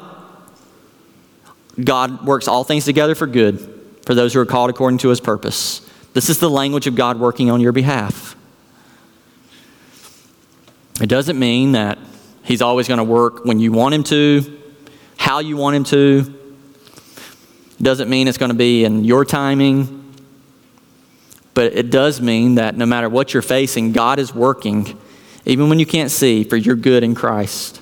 God 1.82 2.26
works 2.26 2.48
all 2.48 2.64
things 2.64 2.86
together 2.86 3.16
for 3.16 3.28
good 3.28 3.70
for 4.06 4.14
those 4.16 4.34
who 4.34 4.40
are 4.40 4.46
called 4.46 4.70
according 4.70 4.98
to 5.00 5.10
His 5.10 5.20
purpose. 5.20 5.88
This 6.14 6.30
is 6.30 6.40
the 6.40 6.50
language 6.50 6.88
of 6.88 6.96
God 6.96 7.20
working 7.20 7.50
on 7.50 7.62
your 7.62 7.72
behalf. 7.72 8.36
It 11.02 11.08
doesn't 11.08 11.40
mean 11.40 11.72
that 11.72 11.98
He's 12.44 12.62
always 12.62 12.88
going 12.88 12.98
to 12.98 13.04
work 13.04 13.46
when 13.46 13.60
you 13.60 13.72
want 13.72 13.96
Him 13.96 14.04
to, 14.06 14.60
how 15.18 15.40
you 15.40 15.58
want 15.58 15.76
Him 15.76 15.84
to. 15.86 16.40
Doesn't 17.82 18.10
mean 18.10 18.28
it's 18.28 18.38
going 18.38 18.52
to 18.52 18.58
be 18.58 18.86
in 18.86 19.04
your 19.04 19.26
timing. 19.26 20.00
But 21.54 21.74
it 21.74 21.90
does 21.90 22.20
mean 22.20 22.56
that 22.56 22.76
no 22.76 22.86
matter 22.86 23.10
what 23.10 23.34
you're 23.34 23.44
facing, 23.44 23.92
God 23.92 24.20
is 24.20 24.34
working, 24.34 24.98
even 25.46 25.70
when 25.70 25.80
you 25.80 25.86
can't 25.86 26.10
see, 26.10 26.44
for 26.44 26.58
your 26.58 26.76
good 26.76 27.04
in 27.04 27.14
Christ. 27.14 27.82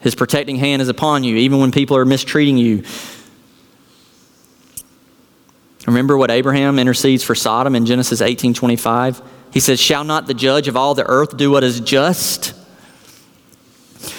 His 0.00 0.14
protecting 0.14 0.56
hand 0.56 0.82
is 0.82 0.88
upon 0.88 1.24
you, 1.24 1.36
even 1.36 1.60
when 1.60 1.70
people 1.70 1.96
are 1.96 2.04
mistreating 2.04 2.58
you. 2.58 2.84
Remember 5.86 6.18
what 6.18 6.30
Abraham 6.30 6.78
intercedes 6.78 7.22
for 7.22 7.34
Sodom 7.34 7.74
in 7.74 7.86
Genesis 7.86 8.20
18 8.20 8.54
25? 8.54 9.22
He 9.52 9.60
says, 9.60 9.80
Shall 9.80 10.04
not 10.04 10.26
the 10.26 10.34
judge 10.34 10.68
of 10.68 10.76
all 10.76 10.94
the 10.94 11.04
earth 11.04 11.36
do 11.36 11.50
what 11.50 11.64
is 11.64 11.80
just? 11.80 12.54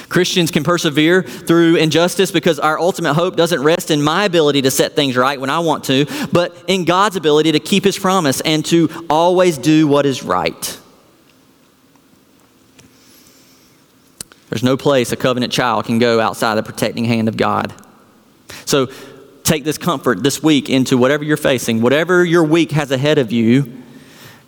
Christians 0.10 0.50
can 0.50 0.64
persevere 0.64 1.22
through 1.22 1.76
injustice 1.76 2.32
because 2.32 2.60
our 2.60 2.80
ultimate 2.80 3.14
hope 3.14 3.36
doesn't 3.36 3.62
rest 3.62 3.92
in 3.92 4.02
my 4.02 4.26
ability 4.26 4.64
to 4.64 4.72
set 4.72 4.96
things 4.96 5.16
right 5.16 5.40
when 5.40 5.52
I 5.52 5.60
want 5.60 5.84
to, 5.86 6.06
but 6.32 6.66
in 6.68 6.84
God's 6.84 7.16
ability 7.16 7.52
to 7.54 7.60
keep 7.60 7.84
His 7.84 7.98
promise 7.98 8.42
and 8.42 8.66
to 8.66 9.06
always 9.10 9.58
do 9.58 9.88
what 9.88 10.06
is 10.06 10.24
right. 10.24 10.80
There's 14.50 14.64
no 14.64 14.78
place 14.78 15.12
a 15.12 15.16
covenant 15.16 15.54
child 15.54 15.86
can 15.86 16.00
go 16.00 16.20
outside 16.20 16.56
the 16.56 16.64
protecting 16.64 17.06
hand 17.06 17.28
of 17.28 17.38
God. 17.38 17.72
So 18.66 18.88
take 19.44 19.64
this 19.64 19.78
comfort 19.78 20.24
this 20.24 20.42
week 20.42 20.70
into 20.70 20.98
whatever 20.98 21.24
you're 21.24 21.38
facing, 21.38 21.82
whatever 21.82 22.26
your 22.26 22.44
week 22.44 22.72
has 22.72 22.90
ahead 22.90 23.20
of 23.20 23.32
you. 23.32 23.84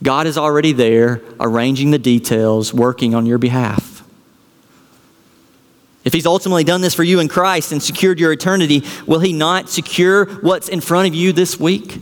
God 0.01 0.26
is 0.26 0.39
already 0.39 0.72
there, 0.72 1.22
arranging 1.39 1.91
the 1.91 1.99
details, 1.99 2.74
working 2.74 3.14
on 3.14 3.28
your 3.28 3.38
behalf. 3.38 3.91
If 6.04 6.14
He's 6.14 6.26
ultimately 6.26 6.64
done 6.64 6.82
this 6.82 6.93
for 6.93 7.04
you 7.04 7.20
in 7.20 7.28
Christ 7.28 7.72
and 7.72 7.82
secured 7.82 8.20
your 8.20 8.32
eternity, 8.32 8.84
will 9.06 9.20
He 9.20 9.34
not 9.34 9.70
secure 9.70 10.26
what's 10.26 10.70
in 10.70 10.82
front 10.82 11.08
of 11.08 11.16
you 11.16 11.32
this 11.32 11.60
week? 11.60 12.02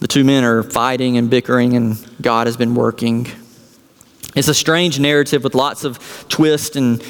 The 0.00 0.08
two 0.08 0.24
men 0.24 0.44
are 0.44 0.62
fighting 0.62 1.18
and 1.18 1.28
bickering, 1.28 1.76
and 1.76 1.96
God 2.22 2.46
has 2.46 2.56
been 2.56 2.74
working. 2.74 3.26
It's 4.34 4.48
a 4.48 4.54
strange 4.54 4.98
narrative 4.98 5.44
with 5.44 5.54
lots 5.54 5.84
of 5.84 5.98
twists 6.28 6.76
and 6.76 7.04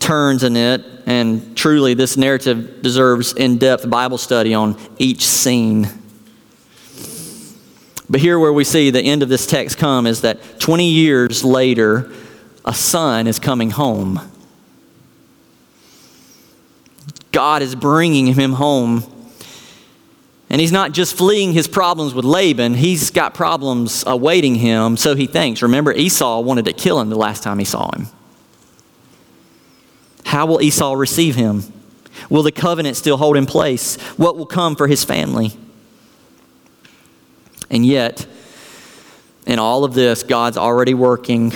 turns 0.00 0.42
in 0.42 0.56
it, 0.56 0.84
and 1.06 1.56
truly, 1.56 1.94
this 1.94 2.16
narrative 2.16 2.82
deserves 2.82 3.32
in 3.34 3.58
depth 3.58 3.88
Bible 3.88 4.18
study 4.18 4.54
on 4.54 4.76
each 4.98 5.24
scene. 5.24 5.88
But 8.12 8.20
here, 8.20 8.38
where 8.38 8.52
we 8.52 8.64
see 8.64 8.90
the 8.90 9.00
end 9.00 9.22
of 9.22 9.30
this 9.30 9.46
text 9.46 9.78
come, 9.78 10.06
is 10.06 10.20
that 10.20 10.60
20 10.60 10.86
years 10.86 11.42
later, 11.42 12.12
a 12.62 12.74
son 12.74 13.26
is 13.26 13.38
coming 13.38 13.70
home. 13.70 14.20
God 17.30 17.62
is 17.62 17.74
bringing 17.74 18.26
him 18.26 18.52
home. 18.52 19.02
And 20.50 20.60
he's 20.60 20.72
not 20.72 20.92
just 20.92 21.16
fleeing 21.16 21.54
his 21.54 21.66
problems 21.66 22.12
with 22.12 22.26
Laban, 22.26 22.74
he's 22.74 23.10
got 23.10 23.32
problems 23.32 24.04
awaiting 24.06 24.56
him, 24.56 24.98
so 24.98 25.14
he 25.14 25.26
thinks. 25.26 25.62
Remember, 25.62 25.90
Esau 25.90 26.40
wanted 26.40 26.66
to 26.66 26.74
kill 26.74 27.00
him 27.00 27.08
the 27.08 27.16
last 27.16 27.42
time 27.42 27.58
he 27.58 27.64
saw 27.64 27.90
him. 27.92 28.08
How 30.26 30.44
will 30.44 30.60
Esau 30.60 30.92
receive 30.92 31.34
him? 31.34 31.62
Will 32.28 32.42
the 32.42 32.52
covenant 32.52 32.98
still 32.98 33.16
hold 33.16 33.38
in 33.38 33.46
place? 33.46 33.96
What 34.18 34.36
will 34.36 34.44
come 34.44 34.76
for 34.76 34.86
his 34.86 35.02
family? 35.02 35.56
And 37.72 37.84
yet, 37.84 38.26
in 39.46 39.58
all 39.58 39.82
of 39.82 39.94
this, 39.94 40.22
God's 40.22 40.58
already 40.58 40.94
working 40.94 41.52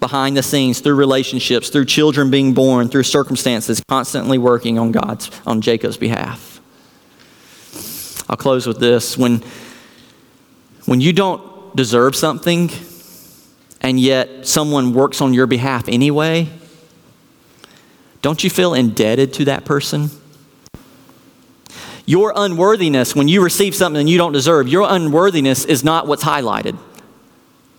behind 0.00 0.36
the 0.36 0.42
scenes 0.42 0.80
through 0.80 0.96
relationships, 0.96 1.70
through 1.70 1.86
children 1.86 2.30
being 2.30 2.54
born, 2.54 2.88
through 2.88 3.04
circumstances, 3.04 3.82
constantly 3.88 4.36
working 4.36 4.78
on 4.78 4.92
God's 4.92 5.30
on 5.46 5.60
Jacob's 5.60 5.96
behalf. 5.96 6.60
I'll 8.28 8.36
close 8.36 8.66
with 8.66 8.78
this. 8.78 9.16
When 9.16 9.42
when 10.84 11.00
you 11.00 11.12
don't 11.12 11.76
deserve 11.76 12.16
something 12.16 12.70
and 13.80 14.00
yet 14.00 14.46
someone 14.46 14.92
works 14.92 15.20
on 15.20 15.34
your 15.34 15.46
behalf 15.46 15.88
anyway, 15.88 16.48
don't 18.22 18.42
you 18.42 18.50
feel 18.50 18.74
indebted 18.74 19.32
to 19.34 19.44
that 19.46 19.64
person? 19.64 20.10
Your 22.08 22.32
unworthiness, 22.34 23.14
when 23.14 23.28
you 23.28 23.44
receive 23.44 23.74
something 23.74 24.06
that 24.06 24.10
you 24.10 24.16
don't 24.16 24.32
deserve, 24.32 24.66
your 24.66 24.86
unworthiness 24.88 25.66
is 25.66 25.84
not 25.84 26.06
what's 26.06 26.24
highlighted. 26.24 26.78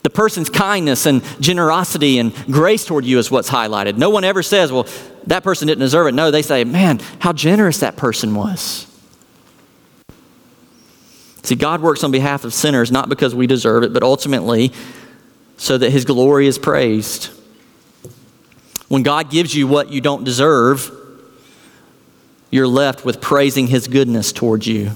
The 0.03 0.11
person's 0.11 0.51
kindness 0.51 1.07
and 1.07 1.23
generosity 1.39 2.19
and 2.19 2.32
grace 2.45 2.86
toward 2.86 3.05
you 3.05 3.17
is 3.17 3.32
what's 3.32 3.49
highlighted. 3.49 3.97
No 3.97 4.11
one 4.11 4.23
ever 4.23 4.43
says, 4.43 4.71
well, 4.71 4.86
that 5.25 5.43
person 5.43 5.67
didn't 5.67 5.80
deserve 5.80 6.05
it. 6.05 6.11
No, 6.11 6.30
they 6.30 6.43
say, 6.43 6.63
man, 6.63 6.99
how 7.17 7.34
generous 7.34 7.80
that 7.80 7.97
person 7.97 8.36
was. 8.36 8.86
See, 11.41 11.55
God 11.55 11.82
works 11.82 12.03
on 12.03 12.11
behalf 12.11 12.43
of 12.43 12.53
sinners 12.53 12.91
not 12.91 13.09
because 13.09 13.34
we 13.34 13.47
deserve 13.47 13.82
it, 13.82 13.93
but 13.93 14.03
ultimately 14.03 14.71
so 15.57 15.75
that 15.75 15.89
His 15.89 16.05
glory 16.05 16.45
is 16.45 16.59
praised. 16.59 17.32
When 18.89 19.01
God 19.01 19.32
gives 19.32 19.55
you 19.55 19.65
what 19.65 19.91
you 19.91 20.01
don't 20.01 20.23
deserve, 20.23 20.98
you're 22.51 22.67
left 22.67 23.05
with 23.05 23.21
praising 23.21 23.67
His 23.67 23.87
goodness 23.87 24.31
towards 24.31 24.67
you. 24.67 24.91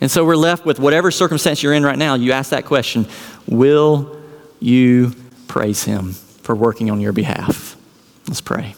And 0.00 0.10
so 0.10 0.24
we're 0.24 0.36
left 0.36 0.64
with 0.64 0.78
whatever 0.78 1.10
circumstance 1.10 1.62
you're 1.62 1.74
in 1.74 1.84
right 1.84 1.98
now, 1.98 2.14
you 2.14 2.32
ask 2.32 2.50
that 2.50 2.64
question 2.64 3.06
Will 3.46 4.16
you 4.58 5.14
praise 5.48 5.84
Him 5.84 6.12
for 6.12 6.54
working 6.54 6.90
on 6.90 7.00
your 7.00 7.12
behalf? 7.12 7.76
Let's 8.26 8.40
pray. 8.40 8.74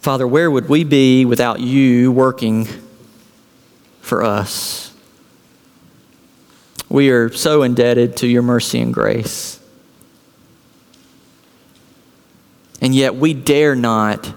Father, 0.00 0.26
where 0.26 0.50
would 0.50 0.68
we 0.68 0.84
be 0.84 1.24
without 1.24 1.60
you 1.60 2.10
working 2.10 2.66
for 4.00 4.24
us? 4.24 4.94
We 6.88 7.10
are 7.10 7.30
so 7.30 7.62
indebted 7.62 8.16
to 8.18 8.26
your 8.26 8.40
mercy 8.40 8.80
and 8.80 8.94
grace. 8.94 9.57
And 12.80 12.94
yet 12.94 13.16
we 13.16 13.34
dare 13.34 13.74
not 13.74 14.32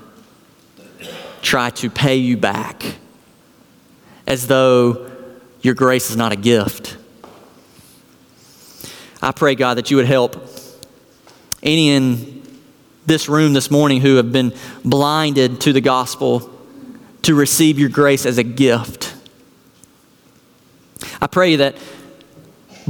try 1.41 1.69
to 1.71 1.89
pay 1.89 2.17
you 2.17 2.37
back 2.37 2.83
as 4.25 4.47
though 4.47 5.11
your 5.61 5.73
grace 5.73 6.09
is 6.09 6.17
not 6.17 6.31
a 6.31 6.35
gift. 6.35 6.97
I 9.21 9.31
pray, 9.31 9.55
God, 9.55 9.77
that 9.77 9.91
you 9.91 9.97
would 9.97 10.07
help 10.07 10.35
any 11.61 11.89
in 11.89 12.41
this 13.05 13.29
room 13.29 13.53
this 13.53 13.69
morning 13.69 14.01
who 14.01 14.15
have 14.15 14.31
been 14.31 14.53
blinded 14.83 15.61
to 15.61 15.73
the 15.73 15.81
gospel 15.81 16.49
to 17.23 17.35
receive 17.35 17.77
your 17.77 17.89
grace 17.89 18.25
as 18.25 18.37
a 18.37 18.43
gift. 18.43 19.13
I 21.21 21.27
pray 21.27 21.57
that 21.57 21.75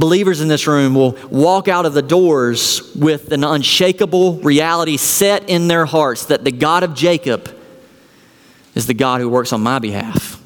believers 0.02 0.40
in 0.40 0.48
this 0.48 0.66
room 0.66 0.96
will 0.96 1.16
walk 1.30 1.68
out 1.68 1.86
of 1.86 1.94
the 1.94 2.02
doors 2.02 2.92
with 2.96 3.30
an 3.30 3.44
unshakable 3.44 4.34
reality 4.38 4.96
set 4.96 5.48
in 5.48 5.68
their 5.68 5.86
hearts 5.86 6.26
that 6.26 6.42
the 6.42 6.50
God 6.50 6.82
of 6.82 6.92
Jacob 6.92 7.48
is 8.74 8.88
the 8.88 8.94
God 8.94 9.20
who 9.20 9.28
works 9.28 9.52
on 9.52 9.60
my 9.60 9.78
behalf. 9.78 10.42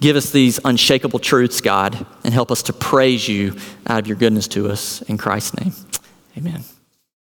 Give 0.00 0.14
us 0.14 0.30
these 0.30 0.60
unshakable 0.64 1.18
truths, 1.18 1.60
God, 1.60 2.06
and 2.22 2.32
help 2.32 2.52
us 2.52 2.62
to 2.62 2.72
praise 2.72 3.26
you 3.26 3.56
out 3.88 3.98
of 3.98 4.06
your 4.06 4.16
goodness 4.16 4.46
to 4.48 4.70
us. 4.70 5.02
In 5.02 5.18
Christ's 5.18 5.58
name, 5.58 5.72
amen. 6.38 6.62